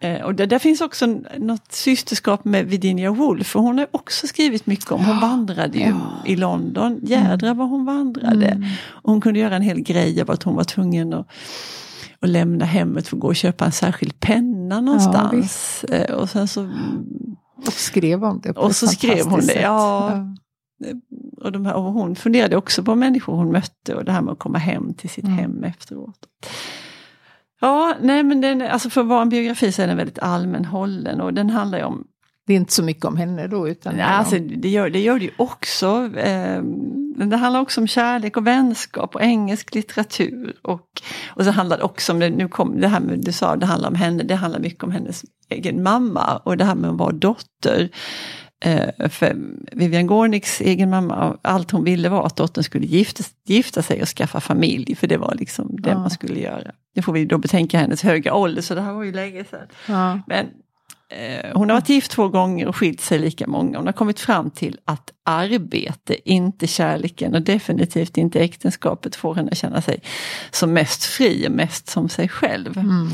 Eh, 0.01 0.23
och 0.23 0.35
det, 0.35 0.47
där 0.47 0.59
finns 0.59 0.81
också 0.81 1.07
något 1.39 1.73
systerskap 1.73 2.45
med 2.45 2.67
Virginia 2.67 3.11
Woolf, 3.11 3.57
och 3.57 3.63
hon 3.63 3.79
har 3.79 3.87
också 3.91 4.27
skrivit 4.27 4.67
mycket 4.67 4.93
om, 4.93 5.05
hon 5.05 5.21
vandrade 5.21 5.79
ju 5.79 5.95
i 6.25 6.37
London, 6.37 7.01
jädra 7.03 7.55
vad 7.55 7.69
hon 7.69 7.85
vandrade. 7.85 8.47
Mm. 8.47 8.69
Och 8.89 9.11
hon 9.11 9.21
kunde 9.21 9.41
göra 9.41 9.57
en 9.57 9.63
hel 9.63 9.81
grej 9.81 10.23
av 10.23 10.31
att 10.31 10.43
hon 10.43 10.55
var 10.55 10.65
tvungen 10.65 11.13
att, 11.13 11.29
att 12.21 12.29
lämna 12.29 12.65
hemmet 12.65 13.09
för 13.09 13.17
att 13.17 13.21
gå 13.21 13.29
och 13.29 13.37
köpa 13.37 13.65
en 13.65 13.73
särskild 13.73 14.21
penna 14.21 14.81
någonstans. 14.81 15.85
Eh, 15.85 16.15
och 16.15 16.31
sen 16.31 16.49
så... 16.49 16.71
Och 17.67 17.73
skrev 17.73 18.25
om 18.25 18.41
det 18.43 18.51
Och 18.51 18.77
så 18.77 18.87
skrev 18.87 19.27
hon 19.27 19.47
det, 19.47 19.61
ja. 19.61 20.13
Ja. 20.79 20.89
Och, 21.37 21.53
de 21.53 21.67
här, 21.67 21.75
och 21.75 21.83
hon 21.83 22.17
funderade 22.17 22.57
också 22.57 22.83
på 22.83 22.95
människor 22.95 23.37
hon 23.37 23.53
mötte 23.53 23.95
och 23.95 24.05
det 24.05 24.13
här 24.13 24.23
med 24.23 24.33
att 24.33 24.39
komma 24.39 24.59
hem 24.59 24.95
till 24.95 25.11
sitt 25.11 25.25
mm. 25.25 25.37
hem 25.39 25.65
efteråt. 25.65 26.27
Ja, 27.61 27.95
nej 28.01 28.23
men 28.23 28.41
den, 28.41 28.63
alltså 28.63 28.91
för 28.91 29.01
att 29.01 29.07
vara 29.07 29.23
en 29.23 29.29
biografi 29.29 29.73
så 29.73 29.83
är 29.83 29.87
den 29.87 29.97
väldigt 29.97 30.19
allmän 30.19 30.65
hållen 30.65 31.21
och 31.21 31.35
den 31.35 31.51
handlar 31.51 31.79
ju 31.79 31.85
om 31.85 32.07
det 32.49 32.55
är 32.55 32.57
inte 32.57 32.73
så 32.73 32.83
mycket 32.83 33.05
om 33.05 33.17
henne 33.17 33.47
då? 33.47 33.69
Utan 33.69 33.99
ja, 33.99 34.05
alltså, 34.05 34.39
det, 34.39 34.69
gör, 34.69 34.91
det 34.91 35.01
gör 35.01 35.19
det 35.19 35.25
ju 35.25 35.31
också. 35.37 36.11
Eh, 36.17 36.63
det 37.27 37.37
handlar 37.37 37.61
också 37.61 37.81
om 37.81 37.87
kärlek 37.87 38.37
och 38.37 38.47
vänskap 38.47 39.15
och 39.15 39.23
engelsk 39.23 39.75
litteratur. 39.75 40.57
Och, 40.63 41.03
och 41.29 41.45
så 41.45 41.51
handlar 41.51 41.77
det 41.79 41.83
också 41.83 42.13
om, 42.13 42.19
det, 42.19 42.31
nu 42.31 42.49
kom 42.49 42.81
det 42.81 42.89
här 42.89 43.01
med 43.01 43.25
du 43.25 43.33
sa, 43.33 43.57
det 43.57 43.67
handlar 43.67 43.89
om 43.89 43.95
henne, 43.95 44.23
det 44.23 44.35
handlar 44.35 44.61
mycket 44.61 44.85
om 44.85 44.91
hennes 44.91 45.25
egen 45.49 45.83
mamma 45.83 46.37
och 46.45 46.57
det 46.57 46.65
här 46.65 46.75
med 46.75 46.91
att 46.91 46.99
vara 46.99 47.13
dotter. 47.13 47.91
Eh, 48.61 49.09
för 49.09 49.37
Vivian 49.73 50.07
Gornicks 50.07 50.61
egen 50.61 50.91
mamma, 50.91 51.37
allt 51.43 51.71
hon 51.71 51.85
ville 51.85 52.09
var 52.09 52.27
att 52.27 52.37
dottern 52.37 52.65
skulle 52.65 52.87
gifta, 52.87 53.25
gifta 53.45 53.83
sig 53.83 54.03
och 54.03 54.09
skaffa 54.09 54.41
familj, 54.41 54.95
för 54.95 55.07
det 55.07 55.17
var 55.17 55.35
liksom 55.35 55.77
det 55.81 55.91
ja. 55.91 55.99
man 55.99 56.11
skulle 56.11 56.41
göra. 56.41 56.73
Det 56.95 57.03
får 57.03 57.13
vi 57.13 57.25
då 57.25 57.39
betänka 57.39 57.79
hennes 57.79 58.03
höga 58.03 58.35
ålder, 58.35 58.63
så 58.63 58.75
det 58.75 58.81
här 58.81 58.93
var 58.93 59.03
ju 59.03 59.13
länge 59.13 59.45
sedan. 59.45 59.67
Ja. 59.87 60.21
Men 60.27 60.47
eh, 61.09 61.51
hon 61.55 61.71
har 61.71 61.77
varit 61.77 61.89
gift 61.89 62.11
två 62.11 62.29
gånger 62.29 62.69
och 62.69 62.77
skilt 62.77 63.01
sig 63.01 63.19
lika 63.19 63.47
många. 63.47 63.79
Hon 63.79 63.87
har 63.87 63.93
kommit 63.93 64.21
fram 64.21 64.51
till 64.51 64.79
att 64.85 65.13
arbete, 65.23 66.31
inte 66.31 66.67
kärleken 66.67 67.35
och 67.35 67.43
definitivt 67.43 68.17
inte 68.17 68.41
äktenskapet 68.41 69.17
får 69.17 69.35
henne 69.35 69.51
att 69.51 69.59
känna 69.59 69.83
sig 69.83 70.03
som 70.51 70.73
mest 70.73 71.05
fri 71.05 71.49
och 71.49 71.53
mest 71.53 71.89
som 71.89 72.09
sig 72.09 72.29
själv. 72.29 72.79
Mm. 72.79 73.09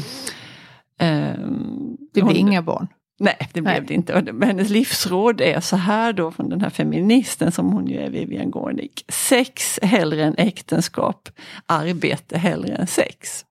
Um, 1.01 1.97
det 2.13 2.23
blir 2.23 2.37
inga 2.37 2.63
barn? 2.63 2.89
Nej, 3.19 3.37
det 3.53 3.61
blev 3.61 3.75
Nej. 3.75 3.85
det 3.89 3.95
inte. 3.95 4.23
Men 4.33 4.49
hennes 4.49 4.71
livsråd 4.71 5.41
är 5.41 5.61
så 5.61 5.77
här 5.77 6.13
då 6.13 6.31
från 6.31 6.49
den 6.49 6.61
här 6.61 6.71
feministen 6.71 7.53
som 7.53 7.73
hon 7.73 7.87
ju 7.87 7.99
är, 7.99 8.11
Vivian 8.11 8.51
Gornick. 8.51 9.05
Sex 9.09 9.79
hellre 9.83 10.25
än 10.25 10.35
äktenskap, 10.39 11.29
arbete 11.67 12.39
hellre 12.39 12.75
än 12.75 12.87
sex. 12.87 13.45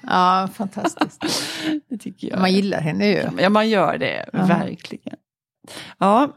Ja, 0.00 0.48
fantastiskt. 0.54 1.22
det 1.88 1.98
tycker 1.98 2.30
jag. 2.30 2.40
Man 2.40 2.52
gillar 2.52 2.80
henne 2.80 3.06
ju. 3.06 3.22
Ja, 3.38 3.48
man 3.48 3.68
gör 3.68 3.98
det, 3.98 4.30
Aha. 4.32 4.46
verkligen. 4.46 5.16
Ja, 5.98 6.28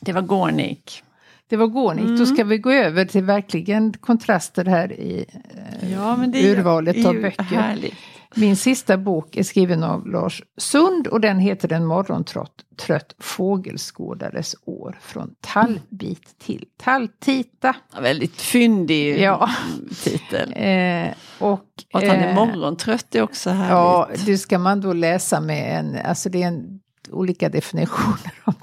det 0.00 0.12
var 0.12 0.22
Gornick. 0.22 1.02
Det 1.48 1.56
var 1.56 1.66
Gornick. 1.66 2.04
Mm. 2.04 2.18
Då 2.18 2.26
ska 2.26 2.44
vi 2.44 2.58
gå 2.58 2.70
över 2.70 3.04
till 3.04 3.24
verkligen 3.24 3.92
kontraster 3.92 4.64
här 4.64 4.92
i 4.92 5.26
eh, 5.80 5.92
ja, 5.92 6.16
urvalet 6.34 7.06
av 7.06 7.14
böcker. 7.14 7.42
Härligt. 7.42 7.94
Min 8.38 8.56
sista 8.56 8.96
bok 8.96 9.36
är 9.36 9.42
skriven 9.42 9.84
av 9.84 10.06
Lars 10.06 10.42
Sund 10.56 11.06
och 11.06 11.20
den 11.20 11.38
heter 11.38 11.72
En 11.72 11.84
morgontrött 11.84 13.14
fågelskådares 13.18 14.56
år. 14.64 14.98
Från 15.02 15.34
tallbit 15.40 16.38
till 16.38 16.64
talltita. 16.76 17.76
Ja, 17.94 18.00
väldigt 18.00 18.40
fyndig 18.40 19.20
ja. 19.20 19.50
titel. 20.04 20.52
Eh, 20.66 21.12
och, 21.38 21.52
och 21.52 21.62
att 21.92 22.08
han 22.08 22.16
är 22.16 22.28
eh, 22.28 22.34
morgontrött 22.34 23.14
är 23.14 23.22
också 23.22 23.50
härligt. 23.50 23.70
Ja, 23.70 24.26
det 24.26 24.38
ska 24.38 24.58
man 24.58 24.80
då 24.80 24.92
läsa 24.92 25.40
med 25.40 25.78
en, 25.78 26.06
alltså 26.06 26.28
det 26.28 26.42
är 26.42 26.48
en 26.48 26.80
olika 27.12 27.48
definitioner 27.48 28.32
av 28.44 28.54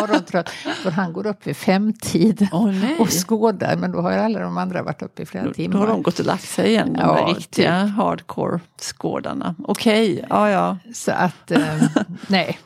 morgontrött. 0.00 0.48
För 0.82 0.90
han 0.90 1.12
går 1.12 1.26
upp 1.26 1.46
vid 1.46 1.56
femtid 1.56 2.48
oh, 2.52 3.00
och 3.00 3.08
skådar, 3.10 3.76
men 3.76 3.92
då 3.92 4.00
har 4.00 4.12
alla 4.12 4.40
de 4.40 4.58
andra 4.58 4.82
varit 4.82 5.02
uppe 5.02 5.22
i 5.22 5.26
flera 5.26 5.44
då, 5.44 5.52
timmar. 5.52 5.74
Då 5.74 5.78
har 5.78 5.86
de 5.86 6.02
gått 6.02 6.18
och 6.18 6.26
lagt 6.26 6.48
sig 6.48 6.68
igen, 6.68 6.92
de 6.92 7.00
ja, 7.00 7.26
riktiga 7.28 7.86
typ. 7.86 7.96
hardcore-skådarna. 7.96 9.54
Okej, 9.64 10.12
okay, 10.12 10.26
ja 10.30 10.50
ja. 10.50 10.78
Så 10.94 11.12
att, 11.12 11.50
eh, 11.50 11.82
nej. 12.28 12.58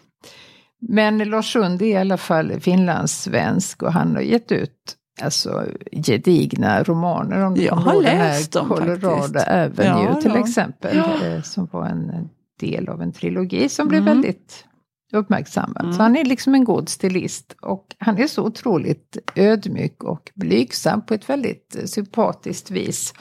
Men 0.80 1.18
Lars 1.18 1.52
Sund 1.52 1.82
är 1.82 1.86
i 1.86 1.96
alla 1.96 2.16
fall 2.16 2.60
finlandssvensk 2.60 3.82
och 3.82 3.92
han 3.92 4.14
har 4.14 4.22
gett 4.22 4.52
ut 4.52 4.96
alltså, 5.22 5.64
gedigna 5.92 6.82
romaner 6.82 7.44
om 7.44 7.56
Jag 7.56 7.74
har 7.74 8.02
läst 8.02 8.52
dem 8.52 8.68
Colorado 8.68 9.16
faktiskt. 9.16 9.48
Avenue 9.48 10.04
ja, 10.04 10.20
till 10.20 10.32
ja. 10.34 10.40
exempel. 10.40 10.96
Ja. 10.96 11.26
Eh, 11.26 11.42
som 11.42 11.68
var 11.72 11.86
en 11.86 12.28
del 12.60 12.88
av 12.88 13.02
en 13.02 13.12
trilogi 13.12 13.68
som 13.68 13.88
mm. 13.88 13.88
blev 13.88 14.14
väldigt 14.14 14.64
uppmärksammad. 15.12 15.82
Mm. 15.82 15.92
Så 15.92 16.02
han 16.02 16.16
är 16.16 16.24
liksom 16.24 16.54
en 16.54 16.64
god 16.64 16.88
stilist. 16.88 17.56
Och 17.62 17.96
han 17.98 18.18
är 18.18 18.26
så 18.26 18.42
otroligt 18.42 19.16
ödmjuk 19.34 20.04
och 20.04 20.30
blygsam 20.34 21.06
på 21.06 21.14
ett 21.14 21.30
väldigt 21.30 21.76
sympatiskt 21.86 22.70
vis. 22.70 23.14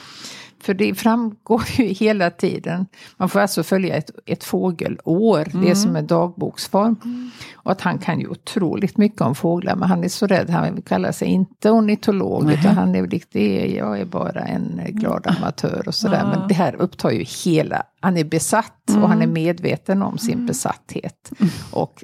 För 0.63 0.73
det 0.73 0.95
framgår 0.95 1.63
ju 1.77 1.85
hela 1.93 2.29
tiden. 2.29 2.85
Man 3.17 3.29
får 3.29 3.39
alltså 3.39 3.63
följa 3.63 3.95
ett, 3.95 4.09
ett 4.25 4.43
fågelår, 4.43 5.47
Mm. 5.53 5.65
det 5.65 5.75
som 5.75 5.95
är 5.95 6.01
dagboksform. 6.01 6.95
Och 7.55 7.71
att 7.71 7.81
han 7.81 7.97
kan 7.99 8.19
ju 8.19 8.27
otroligt 8.27 8.97
mycket 8.97 9.21
om 9.21 9.35
fåglar, 9.35 9.75
men 9.75 9.89
han 9.89 10.03
är 10.03 10.09
så 10.09 10.27
rädd. 10.27 10.49
Han 10.49 10.81
kallar 10.81 11.11
sig 11.11 11.27
inte 11.27 11.71
ornitolog, 11.71 12.43
Nähä. 12.45 12.59
utan 12.59 12.75
han 12.75 12.95
är, 12.95 13.37
är, 13.37 13.75
jag 13.77 13.99
är 13.99 14.05
bara 14.05 14.41
en 14.41 14.81
glad 14.89 15.27
amatör 15.27 15.83
och 15.87 15.95
sådär. 15.95 16.21
Ja. 16.31 16.39
Men 16.39 16.47
det 16.47 16.53
här 16.53 16.75
upptar 16.75 17.11
ju 17.11 17.23
hela, 17.45 17.83
han 17.99 18.17
är 18.17 18.23
besatt 18.23 18.83
och 19.01 19.09
han 19.09 19.21
är 19.21 19.27
medveten 19.27 20.01
om 20.01 20.17
sin 20.17 20.45
besatthet. 20.45 21.31
Och 21.71 22.03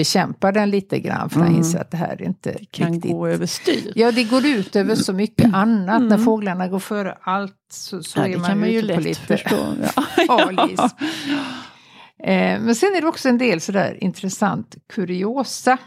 bekämpar 0.00 0.52
den 0.52 0.70
lite 0.70 0.98
grann, 1.00 1.30
för 1.30 1.40
han 1.40 1.56
inser 1.56 1.78
att 1.78 1.90
det 1.90 1.96
här 1.96 2.08
är 2.08 2.22
inte 2.22 2.58
Kan 2.70 2.92
riktigt 2.92 3.12
gå 3.12 3.26
överstyr. 3.26 3.92
Ja, 3.94 4.12
det 4.12 4.24
går 4.24 4.46
ut 4.46 4.76
över 4.76 4.94
så 4.94 5.12
mycket 5.12 5.54
annat. 5.54 6.02
När 6.02 6.18
fåglarna 6.18 6.68
går 6.68 6.78
före 6.78 7.16
allt 7.20 7.56
så, 7.72 8.02
så 8.02 8.18
Ja, 8.18 8.24
är 8.26 8.28
det 8.28 8.38
man, 8.38 8.60
man 8.60 8.70
ju 8.70 8.78
ute 8.78 8.94
på 8.94 9.00
lätt 9.00 9.04
lite 9.04 9.20
förstå. 9.20 9.56
Ja. 10.26 10.44
halis. 10.44 10.80
Eh, 12.18 12.60
men 12.60 12.74
sen 12.74 12.96
är 12.96 13.00
det 13.00 13.06
också 13.06 13.28
en 13.28 13.38
del 13.38 13.60
sådär 13.60 13.98
intressant 14.04 14.76
kuriosa. 14.92 15.78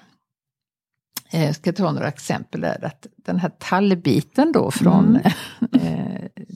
Eh, 1.32 1.46
jag 1.46 1.56
ska 1.56 1.74
ta 1.74 1.92
några 1.92 2.08
exempel 2.08 2.62
där. 2.62 2.86
Att 2.86 3.08
den 3.16 3.40
här 3.40 3.52
tallbiten 3.60 4.52
då 4.52 4.72
från 4.72 5.16
eh, 5.82 6.13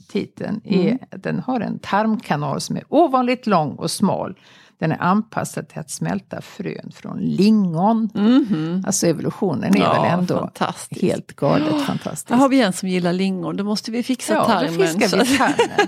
titeln, 0.08 0.60
är, 0.64 0.98
den 1.10 1.38
har 1.38 1.60
en 1.60 1.78
tarmkanal 1.78 2.60
som 2.60 2.76
är 2.76 2.84
ovanligt 2.88 3.46
lång 3.46 3.70
och 3.70 3.90
smal. 3.90 4.34
Den 4.80 4.92
är 4.92 5.02
anpassad 5.02 5.68
till 5.68 5.78
att 5.78 5.90
smälta 5.90 6.40
frön 6.42 6.92
från 6.94 7.18
lingon. 7.18 8.10
Mhm. 8.14 8.82
Alltså 8.86 9.06
evolutionen 9.06 9.74
är 9.76 9.80
Ja, 9.80 10.02
väl 10.02 10.18
ändå 10.18 10.38
fantastiskt. 10.38 11.02
helt 11.02 11.32
galet 11.36 11.80
fantastiskt. 11.82 12.28
Där 12.28 12.36
har 12.36 12.48
vi 12.48 12.60
en 12.62 12.72
som 12.72 12.88
gillar 12.88 13.12
lingon, 13.12 13.56
då 13.56 13.64
måste 13.64 13.90
vi 13.90 14.02
fixa 14.02 14.34
Ja, 14.34 14.40
då 14.40 14.46
tarmen. 14.46 14.74
fiskar 14.74 15.08
så 15.08 15.16
vi 15.16 15.22
att- 15.22 15.38
tarmen. 15.38 15.86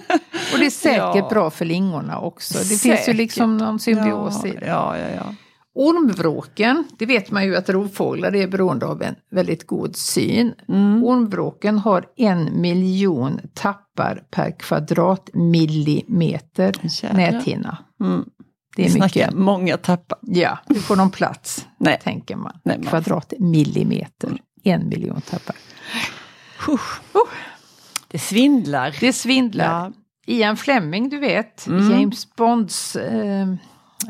Och 0.53 0.59
det 0.59 0.67
är 0.67 0.71
säkert 0.89 1.15
Ja. 1.15 1.29
bra 1.31 1.51
för 1.51 1.65
lingorna 1.65 2.21
också. 2.21 2.55
Det 2.59 2.65
finns 2.65 2.87
ju 2.87 2.97
Säkert. 2.97 3.17
liksom 3.17 3.57
någon 3.57 3.79
symbios 3.79 4.41
ja, 4.45 4.49
i 4.51 4.57
det. 4.57 4.67
Ja, 4.67 4.99
ja, 4.99 5.09
ja. 5.17 5.35
Ormvråken, 5.81 6.85
det 6.99 7.07
vet 7.07 7.31
man 7.31 7.45
ju 7.45 7.57
att 7.57 7.69
rovfåglar 7.69 8.35
är 8.35 8.49
beroende 8.49 8.87
av 8.87 9.03
en 9.03 9.15
väldigt 9.31 9.67
god 9.67 9.97
syn. 9.97 10.55
Mm. 10.69 11.05
Ormvråken 11.05 11.79
har 11.79 12.05
en 12.17 12.61
miljon 12.61 13.41
tappar 13.55 14.23
per 14.31 14.59
kvadratmillimeter 14.59 16.75
näthinna. 17.15 17.79
Mm. 18.01 18.25
Det 18.77 18.87
är 18.87 19.01
mycket. 19.03 19.35
många 19.35 19.77
tappar. 19.77 20.19
Ja, 20.23 20.59
hur 20.67 20.75
får 20.75 20.97
de 20.97 21.11
plats? 21.11 21.67
Nej. 21.79 22.01
Tänker 22.05 22.37
man. 22.37 22.53
Nej, 22.65 22.79
man- 22.79 22.87
Kvadratmillimeter. 22.87 24.31
En 24.63 24.89
miljon 24.89 25.21
tappar. 25.21 25.57
Usch. 26.69 27.01
Det 28.09 28.19
svindlar. 28.19 28.97
Det 29.01 29.13
svindlar. 29.13 29.65
Ja. 29.65 29.93
Ian 30.27 30.57
Fleming, 30.57 31.09
du 31.09 31.19
vet, 31.19 31.67
Mm. 31.67 31.91
James 31.91 32.35
Bonds 32.37 32.97
eh, 32.97 33.47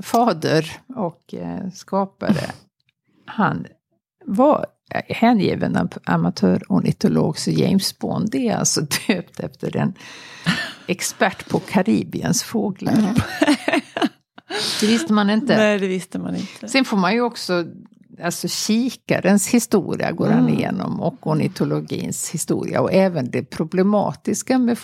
fader 0.02 0.72
och 0.96 1.34
eh, 1.34 1.70
skapare. 1.74 2.50
Han 3.26 3.66
var 4.24 4.66
hängiven 5.08 5.76
am- 5.76 5.98
amatörornitolog, 6.04 7.38
så 7.38 7.50
James 7.50 7.98
Bond 7.98 8.34
är 8.34 8.56
alltså 8.56 8.80
döpt 9.08 9.40
efter 9.40 9.76
en 9.76 9.94
expert 10.86 11.48
på 11.48 11.58
Karibiens 11.58 12.42
fåglar. 12.42 12.94
Det 14.80 14.86
visste 14.86 15.12
man 15.12 15.30
inte. 15.30 15.56
Nej, 15.56 15.78
det 15.78 15.86
visste 15.88 16.18
man 16.18 16.36
inte. 16.36 16.68
Sen 16.68 16.84
får 16.84 16.96
man 16.96 17.12
ju 17.14 17.20
också, 17.20 17.64
alltså 18.22 18.48
kikarens 18.48 19.48
historia 19.48 20.12
går 20.12 20.26
han 20.28 20.38
Mm. 20.42 20.54
igenom 20.58 21.00
och 21.00 21.26
ornitologins 21.26 22.30
historia 22.30 22.80
och 22.80 22.92
även 22.92 23.30
det 23.30 23.42
problematiska 23.44 24.58
med 24.58 24.78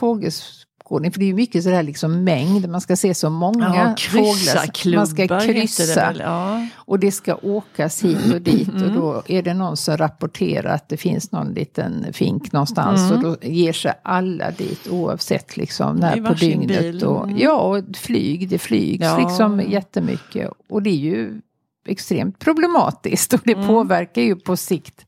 fågelskådning. 0.88 1.12
För 1.12 1.18
det 1.18 1.24
är 1.24 1.28
ju 1.28 1.34
mycket 1.34 1.62
sådär 1.64 1.82
liksom 1.82 2.24
mängd, 2.24 2.68
man 2.68 2.80
ska 2.80 2.96
se 2.96 3.14
så 3.14 3.30
många 3.30 3.64
Ja, 3.76 3.94
fåglar. 4.10 4.96
Man 4.96 5.06
ska 5.06 5.26
det 5.26 5.40
kryssa 5.46 5.94
väl. 5.94 6.20
Ja. 6.24 6.66
och 6.76 6.98
det 6.98 7.12
ska 7.12 7.34
åkas 7.42 8.04
hit 8.04 8.34
och 8.34 8.40
dit 8.42 8.68
Mm. 8.68 8.82
och 8.84 8.92
då 8.92 9.22
är 9.28 9.42
det 9.42 9.54
någon 9.54 9.76
som 9.76 9.96
rapporterar 9.96 10.74
att 10.74 10.88
det 10.88 10.96
finns 10.96 11.32
någon 11.32 11.54
liten 11.54 12.06
fink 12.12 12.52
någonstans 12.52 13.00
Mm. 13.10 13.16
och 13.16 13.22
då 13.22 13.36
ger 13.48 13.72
sig 13.72 13.92
alla 14.02 14.50
dit 14.50 14.88
oavsett 14.88 15.56
liksom 15.56 15.96
när 15.96 16.20
på 16.22 16.34
dygnet. 16.34 16.80
bil. 16.80 17.04
Och, 17.04 17.24
Mm. 17.24 17.38
ja, 17.38 17.52
och 17.52 17.84
flyg, 17.96 18.48
det 18.48 18.58
flygs 18.58 19.04
Ja. 19.04 19.18
liksom 19.18 19.60
jättemycket 19.60 20.50
och 20.68 20.82
det 20.82 20.90
är 20.90 20.94
ju 21.14 21.40
extremt 21.88 22.38
problematiskt 22.38 23.32
och 23.32 23.40
det 23.44 23.52
Mm. 23.52 23.66
påverkar 23.66 24.22
ju 24.22 24.36
på 24.36 24.56
sikt 24.56 25.06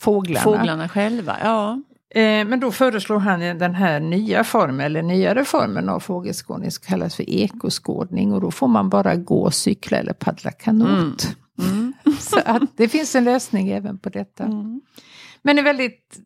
fåglarna. 0.00 0.40
Fåglarna 0.44 0.88
själva, 0.88 1.36
ja. 1.42 1.82
Eh, 2.14 2.46
men 2.46 2.60
då 2.60 2.72
föreslår 2.72 3.18
han 3.18 3.40
den 3.40 3.74
här 3.74 4.00
nya 4.00 4.44
formen, 4.44 4.80
eller 4.80 5.02
nyare 5.02 5.44
formen 5.44 5.88
av 5.88 6.00
fågelskådning 6.00 6.70
som 6.70 6.84
kallas 6.84 7.16
för 7.16 7.30
ekoskådning 7.30 8.32
och 8.32 8.40
då 8.40 8.50
får 8.50 8.68
man 8.68 8.88
bara 8.88 9.14
gå, 9.14 9.50
cykla 9.50 9.98
eller 9.98 10.12
paddla 10.12 10.50
kanot. 10.50 11.36
Mm. 11.58 11.92
Så 12.18 12.40
att 12.44 12.62
det 12.76 12.88
finns 12.88 13.14
en 13.14 13.24
lösning 13.24 13.68
även 13.68 13.98
på 13.98 14.08
detta. 14.08 14.44
Mm. 14.44 14.80
Men 15.42 15.58
en 15.58 15.64
väldigt 15.64 16.18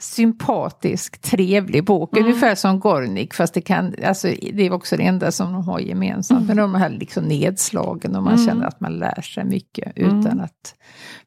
sympatisk, 0.00 1.20
trevlig 1.20 1.84
bok. 1.84 2.16
Mm. 2.16 2.28
Ungefär 2.28 2.54
som 2.54 2.80
Gornik, 2.80 3.34
fast 3.34 3.54
det, 3.54 3.60
kan, 3.60 3.94
alltså, 4.06 4.28
det 4.52 4.66
är 4.66 4.72
också 4.72 4.96
det 4.96 5.02
enda 5.02 5.32
som 5.32 5.52
de 5.52 5.64
har 5.64 5.78
gemensamt. 5.80 6.46
Men 6.46 6.56
de 6.56 6.74
här 6.74 6.90
liksom 6.90 7.24
nedslagen 7.24 8.16
och 8.16 8.22
man 8.22 8.32
Mm. 8.34 8.46
känner 8.46 8.66
att 8.66 8.80
man 8.80 8.92
lär 8.98 9.20
sig 9.20 9.44
mycket 9.44 9.92
utan 9.96 10.40
att 10.40 10.74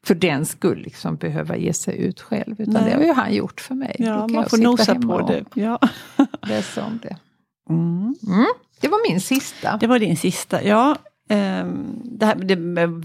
för 0.06 0.14
den 0.14 0.46
skull 0.46 0.78
liksom 0.78 1.16
behöva 1.16 1.56
ge 1.56 1.72
sig 1.72 1.98
ut 1.98 2.20
själv. 2.20 2.60
Utan 2.60 2.74
Nej. 2.74 2.84
det 2.84 2.96
har 2.96 3.02
ju 3.02 3.12
han 3.12 3.34
gjort 3.34 3.60
för 3.60 3.74
mig. 3.74 3.96
Ja, 3.98 4.14
kan 4.18 4.32
man 4.32 4.48
får 4.48 4.58
nosa 4.58 4.94
på 4.94 5.20
det. 5.20 5.44
Ja. 5.54 5.78
Läsa 6.42 6.84
om 6.84 7.00
det. 7.02 7.16
Mm. 7.70 8.14
Det 8.80 8.88
var 8.88 9.10
min 9.10 9.20
sista. 9.20 9.76
Det 9.76 9.86
var 9.86 9.98
din 9.98 10.16
sista, 10.16 10.62
ja. 10.62 10.96
Ehm, 11.32 12.00
det 12.04 12.26
här, 12.26 12.34
det, 12.34 12.56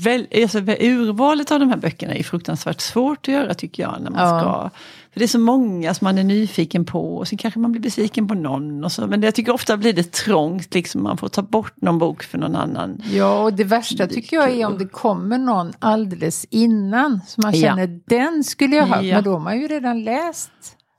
väl, 0.03 0.27
alltså, 0.43 0.57
urvalet 0.79 1.51
av 1.51 1.59
de 1.59 1.69
här 1.69 1.77
böckerna 1.77 2.13
är 2.13 2.23
fruktansvärt 2.23 2.81
svårt 2.81 3.17
att 3.27 3.33
göra 3.33 3.53
tycker 3.53 3.83
jag. 3.83 3.95
När 4.01 4.11
man 4.11 4.19
Ja. 4.21 4.39
ska, 4.39 4.69
för 5.13 5.19
det 5.19 5.25
är 5.25 5.27
så 5.27 5.39
många 5.39 5.93
som 5.93 6.05
man 6.05 6.17
är 6.17 6.23
nyfiken 6.23 6.85
på 6.85 7.17
och 7.17 7.27
sen 7.27 7.37
kanske 7.37 7.59
man 7.59 7.71
blir 7.71 7.81
besviken 7.81 8.27
på 8.27 8.33
någon. 8.33 8.83
Och 8.83 8.91
så, 8.91 9.07
men 9.07 9.21
jag 9.21 9.35
tycker 9.35 9.53
ofta 9.53 9.77
blir 9.77 9.93
det 9.93 10.11
trångt, 10.11 10.73
liksom, 10.73 11.03
man 11.03 11.17
får 11.17 11.27
ta 11.27 11.41
bort 11.41 11.73
någon 11.81 11.99
bok 11.99 12.23
för 12.23 12.37
någon 12.37 12.55
annan. 12.55 13.01
Ja, 13.11 13.43
och 13.43 13.53
det 13.53 13.63
värsta 13.63 14.07
tycker 14.07 14.35
jag 14.37 14.49
är 14.51 14.65
om 14.67 14.77
det 14.77 14.85
kommer 14.87 15.37
någon 15.37 15.73
alldeles 15.79 16.45
innan. 16.49 17.21
Så 17.27 17.41
man 17.41 17.53
Ja. 17.53 17.61
känner, 17.69 17.99
den 18.07 18.43
skulle 18.43 18.75
jag 18.75 18.85
ha. 18.85 19.01
Ja. 19.01 19.15
Men 19.15 19.23
då 19.23 19.31
har 19.31 19.39
man 19.39 19.59
ju 19.61 19.67
redan 19.67 20.03
läst 20.03 20.51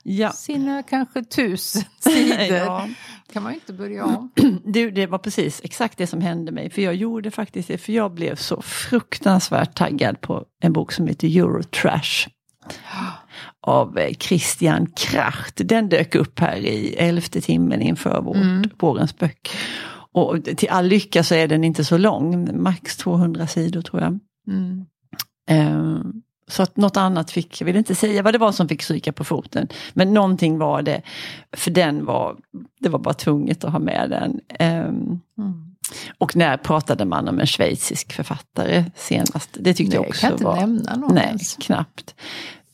Ja. 0.03 0.31
sina 0.31 0.83
kanske 0.83 1.23
tusen 1.23 1.83
sidor. 1.99 2.57
ja. 2.57 2.87
kan 3.33 3.43
man 3.43 3.51
ju 3.51 3.55
inte 3.55 3.73
börja 3.73 4.05
om. 4.05 4.31
Du, 4.65 4.91
det 4.91 5.07
var 5.07 5.17
precis 5.17 5.61
exakt 5.63 5.97
det 5.97 6.07
som 6.07 6.21
hände 6.21 6.51
mig. 6.51 6.69
För 6.69 6.81
jag 6.81 6.95
gjorde 6.95 7.31
faktiskt 7.31 7.67
det, 7.67 7.77
för 7.77 7.93
jag 7.93 8.13
blev 8.13 8.35
så 8.35 8.61
fruktansvärt 8.61 9.75
taggad 9.75 10.21
på 10.21 10.43
en 10.63 10.73
bok 10.73 10.91
som 10.91 11.07
heter 11.07 11.27
Eurotrash. 11.37 12.27
Av 13.61 13.97
eh, 13.97 14.13
Christian 14.13 14.87
Kracht. 14.95 15.61
Den 15.65 15.89
dök 15.89 16.15
upp 16.15 16.39
här 16.39 16.55
i 16.57 16.93
elfte 16.93 17.41
timmen 17.41 17.81
inför 17.81 18.21
vårt, 18.21 18.35
Mm. 18.35 18.69
vårens 18.79 19.17
böcker. 19.17 19.59
Och 20.11 20.43
till 20.57 20.69
all 20.69 20.85
lycka 20.87 21.23
så 21.23 21.35
är 21.35 21.47
den 21.47 21.63
inte 21.63 21.85
så 21.85 21.97
lång, 21.97 22.61
max 22.63 22.97
200 22.97 23.47
sidor 23.47 23.81
tror 23.81 24.01
jag. 24.01 24.19
Mm. 24.47 24.85
Eh, 25.49 25.99
Så 26.49 26.63
att 26.63 26.77
något 26.77 26.97
annat 26.97 27.31
fick, 27.31 27.61
jag 27.61 27.65
vill 27.65 27.75
inte 27.75 27.95
säga 27.95 28.23
vad 28.23 28.33
det 28.33 28.37
var 28.37 28.51
som 28.51 28.67
fick 28.67 28.81
stryka 28.83 29.11
på 29.11 29.23
foten. 29.23 29.67
Men 29.93 30.13
någonting 30.13 30.57
var 30.57 30.81
det, 30.81 31.01
för 31.53 31.71
den 31.71 32.05
var, 32.05 32.35
det 32.79 32.89
var 32.89 32.99
bara 32.99 33.13
tvunget 33.13 33.63
att 33.63 33.71
ha 33.71 33.79
med 33.79 34.09
den. 34.09 34.39
Ehm, 34.59 35.19
Mm. 35.37 35.75
och 36.17 36.35
när 36.35 36.57
pratade 36.57 37.05
man 37.05 37.27
om 37.27 37.39
en 37.39 37.47
schweizisk 37.47 38.13
författare 38.13 38.85
senast? 38.95 39.49
Det 39.59 39.73
tyckte 39.73 39.97
Nej, 39.97 40.03
jag 40.03 40.09
också 40.09 40.21
kan 40.21 40.31
inte 40.31 40.43
var... 40.43 40.55
nämna 40.55 40.95
någon 40.95 41.15
Nej, 41.15 41.27
ens. 41.27 41.55
knappt. 41.55 42.15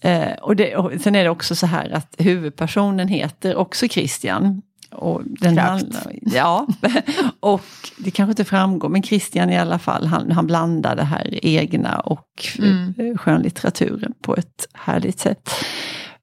Eh, 0.02 0.32
och, 0.42 0.56
det, 0.56 0.76
och 0.76 0.92
sen 1.02 1.16
är 1.16 1.24
det 1.24 1.30
också 1.30 1.56
så 1.56 1.66
här 1.66 1.90
att 1.90 2.16
huvudpersonen 2.18 3.08
heter 3.08 3.56
också 3.56 3.88
Christian. 3.88 4.62
Och 4.96 5.22
den 5.26 5.56
Kraft. 5.56 5.70
handlar, 5.70 6.12
ja, 6.22 6.68
och 7.40 7.62
det 7.98 8.12
kanske 8.12 8.32
inte 8.32 8.46
framgår, 8.46 8.90
men 8.90 9.04
Christian 9.04 9.50
i 9.50 9.58
alla 9.58 9.80
fall, 9.80 10.06
han, 10.06 10.32
han 10.32 10.48
blandar 10.48 10.96
det 10.96 11.04
här 11.04 11.40
egna 11.46 12.00
och 12.00 12.26
Mm. 12.60 12.94
eh, 12.98 13.18
skönlitteraturen 13.18 14.14
på 14.22 14.36
ett 14.36 14.68
härligt 14.74 15.20
sätt. 15.20 15.50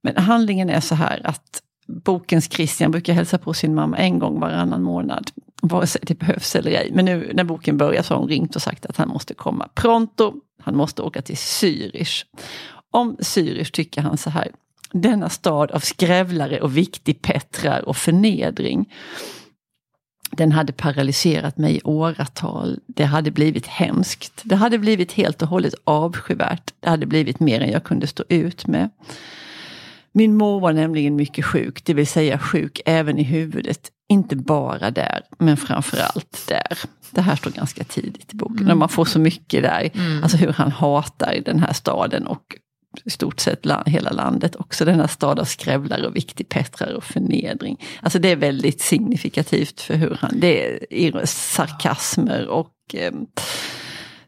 Men 0.02 0.16
handlingen 0.16 0.70
är 0.70 0.80
så 0.80 0.94
här 0.94 1.20
att 1.24 1.62
bokens 2.04 2.48
Christian 2.52 2.90
brukar 2.90 3.12
hälsa 3.12 3.38
på 3.38 3.54
sin 3.54 3.74
mamma 3.74 3.96
en 3.96 4.18
gång 4.18 4.40
varannan 4.40 4.82
månad. 4.82 5.30
Vare 5.62 5.86
sig 5.86 6.00
det 6.06 6.14
behövs 6.18 6.56
eller 6.56 6.70
ej. 6.70 6.90
Men 6.94 7.04
nu 7.04 7.30
när 7.34 7.44
boken 7.44 7.76
börjar 7.78 8.02
så 8.02 8.14
har 8.14 8.18
hon 8.20 8.28
ringt 8.28 8.56
och 8.56 8.62
sagt 8.62 8.86
att 8.86 8.96
han 8.96 9.08
måste 9.08 9.34
komma 9.34 9.68
pronto. 9.74 10.34
Han 10.62 10.76
måste 10.76 11.02
åka 11.02 11.22
till 11.22 11.36
Zürich. 11.36 12.24
Om 12.90 13.16
Zürich 13.16 13.70
tycker 13.72 14.00
han 14.02 14.16
så 14.18 14.30
här. 14.30 14.48
Denna 14.92 15.28
stad 15.28 15.70
av 15.70 15.78
skrävlare 15.78 16.60
och 16.60 16.76
viktigpettrar 16.76 17.88
och 17.88 17.96
förnedring. 17.96 18.92
Den 20.30 20.52
hade 20.52 20.72
paralyserat 20.72 21.58
mig 21.58 21.76
i 21.76 21.80
åratal. 21.84 22.78
Det 22.86 23.04
hade 23.04 23.30
blivit 23.30 23.66
hemskt. 23.66 24.40
Det 24.44 24.56
hade 24.56 24.78
blivit 24.78 25.12
helt 25.12 25.42
och 25.42 25.48
hållet 25.48 25.74
avskyvärt. 25.84 26.72
Det 26.80 26.88
hade 26.90 27.06
blivit 27.06 27.40
mer 27.40 27.60
än 27.60 27.70
jag 27.70 27.84
kunde 27.84 28.06
stå 28.06 28.24
ut 28.28 28.66
med. 28.66 28.90
Min 30.14 30.36
mor 30.36 30.60
var 30.60 30.72
nämligen 30.72 31.16
mycket 31.16 31.44
sjuk, 31.44 31.84
det 31.84 31.94
vill 31.94 32.06
säga 32.06 32.38
sjuk 32.38 32.80
även 32.86 33.18
i 33.18 33.22
huvudet. 33.22 33.90
Inte 34.08 34.36
bara 34.36 34.90
där, 34.90 35.20
men 35.38 35.56
framförallt 35.56 36.44
där. 36.48 36.78
Det 37.10 37.20
här 37.20 37.36
står 37.36 37.50
ganska 37.50 37.84
tidigt 37.84 38.32
i 38.32 38.36
boken. 38.36 38.64
Mm. 38.64 38.78
Man 38.78 38.88
får 38.88 39.04
så 39.04 39.18
mycket 39.18 39.62
där. 39.62 39.90
Mm. 39.94 40.22
Alltså 40.22 40.36
hur 40.36 40.52
han 40.52 40.70
hatar 40.70 41.38
den 41.44 41.58
här 41.58 41.72
staden 41.72 42.26
och 42.26 42.56
i 43.04 43.10
stort 43.10 43.40
sett 43.40 43.66
hela 43.86 44.10
landet. 44.10 44.56
Också 44.56 44.84
denna 44.84 45.08
stad 45.08 45.38
av 45.38 45.44
skrävlar 45.44 46.06
och 46.06 46.16
viktigpettrar 46.16 46.92
och 46.92 47.04
förnedring. 47.04 47.84
Alltså 48.02 48.18
det 48.18 48.28
är 48.28 48.36
väldigt 48.36 48.80
signifikativt 48.80 49.80
för 49.80 49.94
hur 49.94 50.18
han, 50.20 50.40
det 50.40 50.78
är 50.90 51.26
sarkasmer 51.26 52.48
och 52.48 52.74
eh, 52.94 53.12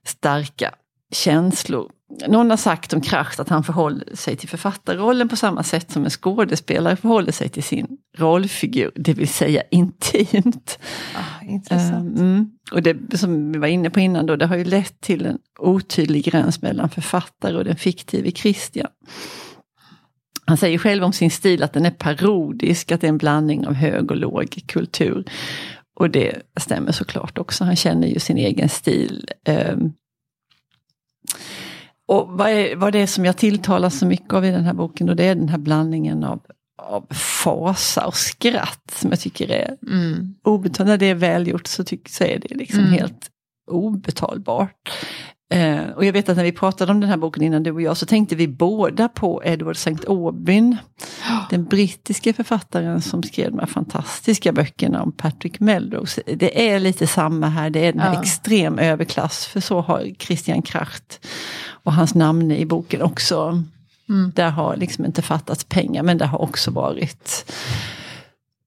starka 0.05 0.75
känslor. 1.13 1.91
Någon 2.29 2.51
har 2.51 2.57
sagt 2.57 2.93
om 2.93 3.01
Kracht 3.01 3.41
att 3.41 3.49
han 3.49 3.65
förhåller 3.65 4.17
sig 4.17 4.37
till 4.37 4.49
författarrollen 4.49 5.29
på 5.29 5.37
samma 5.37 5.63
sätt 5.63 5.91
som 5.91 6.05
en 6.05 6.11
skådespelare 6.11 6.97
förhåller 6.97 7.33
sig 7.33 7.49
till 7.49 7.63
sin 7.63 7.87
rollfigur, 8.17 8.91
det 8.95 9.15
vill 9.15 9.29
säga 9.29 9.63
intimt. 9.71 10.79
Ah, 11.15 11.45
intressant. 11.45 12.21
Um, 12.21 12.51
och 12.73 12.83
det 12.83 13.19
som 13.19 13.53
vi 13.53 13.59
var 13.59 13.69
inne 13.69 13.91
på 13.91 14.01
innan 14.01 14.27
då, 14.27 14.37
det 14.37 14.47
har 14.47 14.57
ju 14.57 14.65
lett 14.65 15.01
till 15.01 15.27
en 15.27 15.39
otydlig 15.59 16.25
gräns 16.25 16.63
mellan 16.63 16.89
författare 16.89 17.57
och 17.57 17.65
den 17.65 17.77
fiktive 17.77 18.31
Christian. 18.31 18.91
Han 20.47 20.57
säger 20.57 20.79
själv 20.79 21.05
om 21.05 21.13
sin 21.13 21.31
stil 21.31 21.63
att 21.63 21.73
den 21.73 21.87
är 21.87 21.91
parodisk, 21.91 22.93
att 22.93 23.01
det 23.01 23.07
är 23.07 23.09
en 23.09 23.19
blandning 23.19 23.67
av 23.67 23.75
hög 23.75 24.11
och 24.11 24.17
låg 24.17 24.63
kultur. 24.67 25.25
Och 25.97 26.11
det 26.11 26.43
stämmer 26.61 26.93
såklart 26.93 27.39
också, 27.39 27.65
han 27.65 27.77
känner 27.77 28.09
ju 28.09 28.19
sin 28.19 28.39
egen 28.39 28.69
stil. 28.69 29.29
Um, 29.49 29.93
och 32.09 32.29
vad, 32.29 32.51
är, 32.51 32.77
vad 32.77 32.93
det 32.93 32.99
är 32.99 33.07
som 33.07 33.25
jag 33.25 33.37
tilltalas 33.37 33.99
så 33.99 34.07
mycket 34.07 34.33
av 34.33 34.45
i 34.45 34.51
den 34.51 34.65
här 34.65 34.75
boken, 34.75 35.09
och 35.09 35.17
det 35.17 35.25
är 35.25 35.35
den 35.35 35.49
här 35.49 35.59
blandningen 35.59 36.25
av, 36.25 36.41
av 36.83 37.07
fasa 37.15 38.07
och 38.07 38.17
skratt 38.17 38.93
som 38.93 39.11
jag 39.11 39.21
tycker 39.21 39.51
är 39.51 39.77
mm. 39.91 40.35
obetalbart. 40.45 40.87
När 40.87 40.99
det 40.99 41.07
är 41.07 41.15
välgjort 41.15 41.67
så, 41.67 41.85
tycker, 41.85 42.11
så 42.11 42.25
är 42.25 42.39
det 42.39 42.55
liksom 42.55 42.81
mm. 42.81 42.93
helt 42.93 43.31
obetalbart. 43.71 44.91
Eh, 45.55 45.89
och 45.97 46.05
jag 46.05 46.13
vet 46.13 46.29
att 46.29 46.37
när 46.37 46.45
vi 46.45 46.53
pratade 46.53 46.93
om 46.93 47.01
den 47.01 47.11
här 47.11 47.17
boken 47.17 47.43
innan 47.43 47.63
du 47.63 47.71
och 47.71 47.83
jag 47.83 47.97
så 47.97 48.07
tänkte 48.07 48.37
vi 48.37 48.49
båda 48.49 49.09
på 49.09 49.43
Edward 49.45 49.77
St. 49.77 50.07
Aubyn. 50.09 50.77
Den 51.51 51.65
brittiske 51.65 52.33
författaren 52.33 53.03
som 53.03 53.23
skrev 53.23 53.51
de 53.51 53.59
här 53.59 53.67
fantastiska 53.67 54.53
böckerna 54.53 55.03
om 55.03 55.13
Patrick 55.13 55.61
Melrose. 55.61 56.23
Det 56.27 56.71
är 56.71 56.81
lite 56.81 57.07
samma 57.07 57.49
här, 57.49 57.71
det 57.71 57.87
är 57.87 57.93
en 57.93 57.99
ja. 57.99 58.21
extrem 58.21 58.79
överklass. 58.79 59.47
För 59.47 59.61
så 59.61 59.81
har 59.81 60.15
Christian 60.19 60.63
Kracht 60.63 61.27
och 61.85 61.93
hans 61.93 62.15
namn 62.15 62.51
i 62.53 62.67
boken 62.67 63.03
också. 63.03 63.63
Mm. 64.09 64.33
Där 64.35 64.51
har 64.51 64.77
liksom 64.77 65.05
inte 65.05 65.23
fattats 65.23 65.65
pengar 65.65 66.03
men 66.03 66.19
det 66.19 66.27
har 66.27 66.43
också 66.43 66.71
varit 66.71 67.53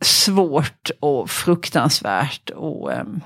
svårt 0.01 0.91
och 0.99 1.29
fruktansvärt. 1.29 2.49
och 2.49 2.91
um, 2.91 3.21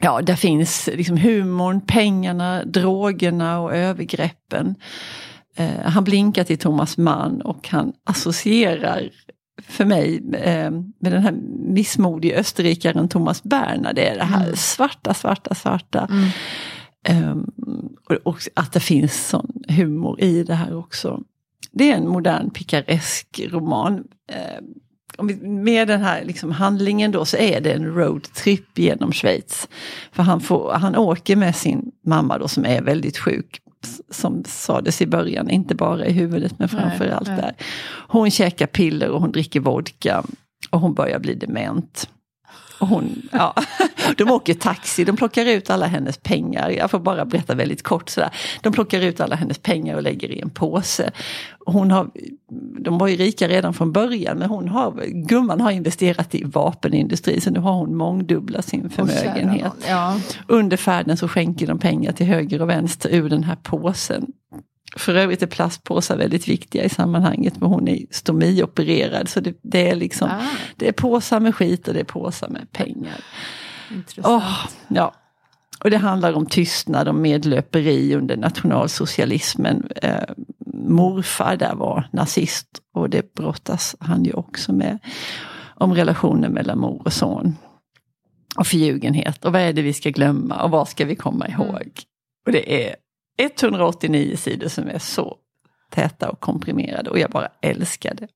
ja, 0.00 0.22
där 0.22 0.36
finns 0.36 0.88
liksom 0.92 1.16
humorn, 1.16 1.80
pengarna, 1.80 2.64
drogerna 2.64 3.60
och 3.60 3.74
övergreppen. 3.74 4.74
Eh, 5.56 5.80
han 5.84 6.04
blinkar 6.04 6.44
till 6.44 6.58
Thomas 6.58 6.98
Mann 6.98 7.40
och 7.40 7.68
han 7.68 7.92
associerar 8.04 9.10
för 9.62 9.84
mig 9.84 10.22
eh, 10.32 10.70
med 10.70 11.12
den 11.12 11.22
här 11.22 11.34
missmodige 11.58 12.38
österrikaren 12.38 13.08
Thomas 13.08 13.42
Berner. 13.42 13.92
Det 13.92 14.08
är 14.08 14.16
det 14.16 14.24
här 14.24 14.44
mm. 14.44 14.56
svarta, 14.56 15.14
svarta, 15.14 15.54
svarta. 15.54 16.06
Mm. 16.10 16.28
Eh, 17.08 17.36
och, 18.08 18.16
och, 18.22 18.38
att 18.54 18.72
det 18.72 18.80
finns 18.80 19.28
sån 19.28 19.62
humor 19.68 20.20
i 20.20 20.42
det 20.42 20.54
här 20.54 20.76
också. 20.76 21.22
Det 21.72 21.92
är 21.92 21.96
en 21.96 22.08
modern 22.08 22.50
pikaresk 22.50 23.40
roman. 23.50 24.04
Eh, 24.32 24.64
med 25.42 25.88
den 25.88 26.00
här 26.00 26.24
liksom 26.24 26.50
handlingen 26.50 27.12
då 27.12 27.24
så 27.24 27.36
är 27.36 27.60
det 27.60 27.72
en 27.72 27.94
roadtrip 27.94 28.78
genom 28.78 29.12
Schweiz. 29.12 29.68
För 30.12 30.22
han, 30.22 30.40
får, 30.40 30.72
han 30.72 30.96
åker 30.96 31.36
med 31.36 31.56
sin 31.56 31.92
mamma 32.06 32.38
då 32.38 32.48
som 32.48 32.64
är 32.64 32.82
väldigt 32.82 33.18
sjuk. 33.18 33.60
Som 34.10 34.44
sades 34.46 35.02
i 35.02 35.06
början, 35.06 35.50
inte 35.50 35.74
bara 35.74 36.06
i 36.06 36.12
huvudet 36.12 36.58
men 36.58 36.68
framförallt 36.68 37.26
där. 37.26 37.52
Hon 38.08 38.30
käkar 38.30 38.66
piller 38.66 39.10
och 39.10 39.20
hon 39.20 39.32
dricker 39.32 39.60
vodka. 39.60 40.24
Och 40.70 40.80
hon 40.80 40.94
börjar 40.94 41.18
bli 41.18 41.34
dement. 41.34 42.08
Och 42.80 42.88
hon, 42.88 43.22
ja, 43.32 43.54
de 44.16 44.30
åker 44.30 44.54
taxi, 44.54 45.04
de 45.04 45.16
plockar 45.16 45.46
ut 45.46 45.70
alla 45.70 45.86
hennes 45.86 46.18
pengar. 46.18 46.70
Jag 46.70 46.90
får 46.90 46.98
bara 46.98 47.24
berätta 47.24 47.54
väldigt 47.54 47.82
kort 47.82 48.08
sådär. 48.08 48.30
De 48.62 48.72
plockar 48.72 49.00
ut 49.00 49.20
alla 49.20 49.36
hennes 49.36 49.58
pengar 49.58 49.96
och 49.96 50.02
lägger 50.02 50.30
i 50.30 50.40
en 50.40 50.50
påse. 50.50 51.10
Hon 51.66 51.90
har, 51.90 52.10
de 52.80 52.98
var 52.98 53.08
ju 53.08 53.16
rika 53.16 53.48
redan 53.48 53.74
från 53.74 53.92
början 53.92 54.38
men 54.38 54.48
hon 54.48 54.68
har, 54.68 55.04
gumman 55.06 55.60
har 55.60 55.70
investerat 55.70 56.34
i 56.34 56.44
vapenindustri 56.44 57.40
så 57.40 57.50
nu 57.50 57.60
har 57.60 57.72
hon 57.72 57.96
mångdubblat 57.96 58.64
sin 58.64 58.90
förmögenhet. 58.90 59.72
Ja. 59.88 60.20
Under 60.46 60.76
färden 60.76 61.16
så 61.16 61.28
skänker 61.28 61.66
de 61.66 61.78
pengar 61.78 62.12
till 62.12 62.26
höger 62.26 62.62
och 62.62 62.68
vänster 62.68 63.10
ur 63.10 63.28
den 63.28 63.44
här 63.44 63.56
påsen. 63.56 64.26
För 64.96 65.14
övrigt 65.14 65.42
är 65.42 65.46
plastpåsar 65.46 66.16
väldigt 66.16 66.48
viktiga 66.48 66.84
i 66.84 66.88
sammanhanget, 66.88 67.60
men 67.60 67.68
hon 67.68 67.88
är 67.88 67.98
stomiopererad. 68.10 69.28
Så 69.28 69.40
det, 69.40 69.58
det 69.62 69.90
är 69.90 69.94
liksom, 69.94 70.28
ah. 70.30 70.46
det 70.76 70.88
är 70.88 70.92
påsar 70.92 71.40
med 71.40 71.54
skit 71.54 71.88
och 71.88 71.94
det 71.94 72.00
är 72.00 72.04
påsar 72.04 72.48
med 72.48 72.72
pengar. 72.72 73.24
Intressant. 73.90 74.26
Oh, 74.26 74.68
ja. 74.88 75.14
Och 75.84 75.90
det 75.90 75.96
handlar 75.96 76.32
om 76.32 76.46
tystnad, 76.46 77.08
om 77.08 77.22
medlöperi 77.22 78.14
under 78.14 78.36
nationalsocialismen. 78.36 79.88
Eh, 80.02 80.22
morfar 80.74 81.56
där 81.56 81.74
var 81.74 82.08
nazist 82.12 82.68
och 82.94 83.10
det 83.10 83.34
brottas 83.34 83.96
han 84.00 84.24
ju 84.24 84.32
också 84.32 84.72
med. 84.72 84.98
Om 85.74 85.94
relationen 85.94 86.52
mellan 86.52 86.78
mor 86.78 87.02
och 87.04 87.12
son. 87.12 87.56
Och 88.56 88.66
förljugenhet 88.66 89.44
och 89.44 89.52
vad 89.52 89.62
är 89.62 89.72
det 89.72 89.82
vi 89.82 89.92
ska 89.92 90.10
glömma 90.10 90.62
och 90.62 90.70
vad 90.70 90.88
ska 90.88 91.04
vi 91.04 91.16
komma 91.16 91.48
ihåg. 91.48 91.70
Mm. 91.70 91.90
Och 92.46 92.52
det 92.52 92.86
är 92.86 92.96
189 93.40 94.36
sidor 94.36 94.68
som 94.68 94.88
är 94.88 94.98
så 94.98 95.36
täta 95.90 96.30
och 96.30 96.40
komprimerade 96.40 97.10
och 97.10 97.18
jag 97.18 97.30
bara 97.30 97.48
älskar 97.62 98.14
det. 98.14 98.28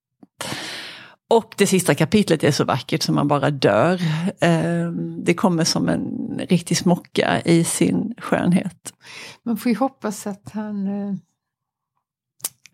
Och 1.30 1.54
det 1.56 1.66
sista 1.66 1.94
kapitlet 1.94 2.44
är 2.44 2.50
så 2.50 2.64
vackert 2.64 3.02
som 3.02 3.14
man 3.14 3.28
bara 3.28 3.50
dör. 3.50 4.00
Ehm, 4.40 5.24
det 5.24 5.34
kommer 5.34 5.64
som 5.64 5.88
en 5.88 6.40
riktig 6.48 6.76
smocka 6.76 7.40
i 7.44 7.64
sin 7.64 8.14
skönhet. 8.18 8.94
Man 9.42 9.56
får 9.56 9.72
ju 9.72 9.78
hoppas 9.78 10.26
att 10.26 10.50
han 10.52 10.86
eh, 10.86 11.14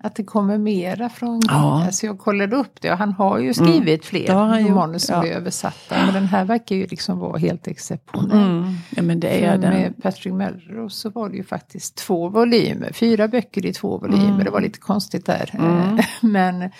att 0.02 0.14
det 0.14 0.24
kommer 0.24 0.58
mera 0.58 1.08
från 1.08 1.40
ja. 1.48 1.84
alltså 1.84 2.06
Jag 2.06 2.18
kollade 2.18 2.56
upp 2.56 2.80
det 2.80 2.92
och 2.92 2.98
han 2.98 3.12
har 3.12 3.38
ju 3.38 3.54
skrivit 3.54 3.86
mm. 3.86 4.00
fler 4.00 4.34
romaner 4.68 4.98
som 4.98 5.14
ja. 5.14 5.26
är 5.26 5.36
översatta. 5.36 5.96
Men 6.04 6.14
den 6.14 6.26
här 6.26 6.44
verkar 6.44 6.76
ju 6.76 6.86
liksom 6.86 7.18
vara 7.18 7.38
helt 7.38 7.66
exceptionell. 7.66 8.58
Mm. 8.58 8.74
Ja, 8.90 9.02
men 9.02 9.20
det 9.20 9.44
är 9.44 9.58
den. 9.58 9.74
Med 9.74 10.02
Patrick 10.02 10.34
Melrose 10.34 10.96
så 10.96 11.10
var 11.10 11.28
det 11.28 11.36
ju 11.36 11.44
faktiskt 11.44 11.96
två 11.96 12.28
volymer. 12.28 12.92
Fyra 12.92 13.28
böcker 13.28 13.66
i 13.66 13.72
två 13.72 13.98
volymer. 13.98 14.24
Mm. 14.24 14.44
Det 14.44 14.50
var 14.50 14.60
lite 14.60 14.78
konstigt 14.78 15.26
där. 15.26 15.50
Mm. 15.58 15.98
men 16.32 16.70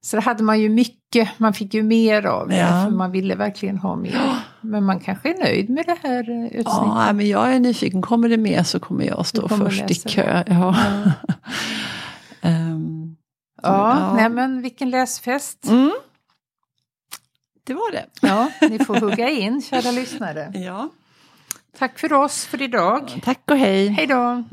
så 0.00 0.16
det 0.16 0.22
hade 0.22 0.42
man 0.42 0.60
ju 0.60 0.68
mycket, 0.68 1.28
man 1.38 1.52
fick 1.52 1.74
ju 1.74 1.82
mer 1.82 2.26
av 2.26 2.48
det. 2.48 2.56
Ja. 2.56 2.84
För 2.84 2.90
man 2.90 3.10
ville 3.10 3.34
verkligen 3.34 3.78
ha 3.78 3.96
mer. 3.96 4.20
Men 4.60 4.84
man 4.84 5.00
kanske 5.00 5.30
är 5.30 5.38
nöjd 5.38 5.70
med 5.70 5.84
det 5.86 6.08
här 6.08 6.30
eh, 6.30 6.44
utsnittet. 6.44 6.64
Ja, 6.66 7.12
men 7.12 7.28
jag 7.28 7.54
är 7.54 7.60
nyfiken. 7.60 8.02
Kommer 8.02 8.28
det 8.28 8.36
mer 8.36 8.62
så 8.62 8.80
kommer 8.80 9.04
jag 9.04 9.26
stå 9.26 9.48
först 9.48 9.90
i 9.90 9.94
kö. 9.94 10.44
Ja. 10.46 10.76
ja. 10.86 11.12
Ja, 13.62 14.00
ja. 14.00 14.14
Nej, 14.14 14.28
men 14.28 14.62
vilken 14.62 14.90
läsfest. 14.90 15.64
Mm. 15.64 15.92
Det 17.64 17.74
var 17.74 17.92
det. 17.92 18.06
Ja, 18.20 18.50
ni 18.60 18.84
får 18.84 19.00
hugga 19.00 19.30
in, 19.30 19.62
kära 19.62 19.90
lyssnare. 19.90 20.52
Ja. 20.54 20.88
Tack 21.78 21.98
för 21.98 22.12
oss 22.12 22.44
för 22.46 22.62
idag. 22.62 23.20
Tack 23.24 23.50
och 23.50 23.56
hej. 23.56 23.88
Hej 23.88 24.06
då. 24.06 24.44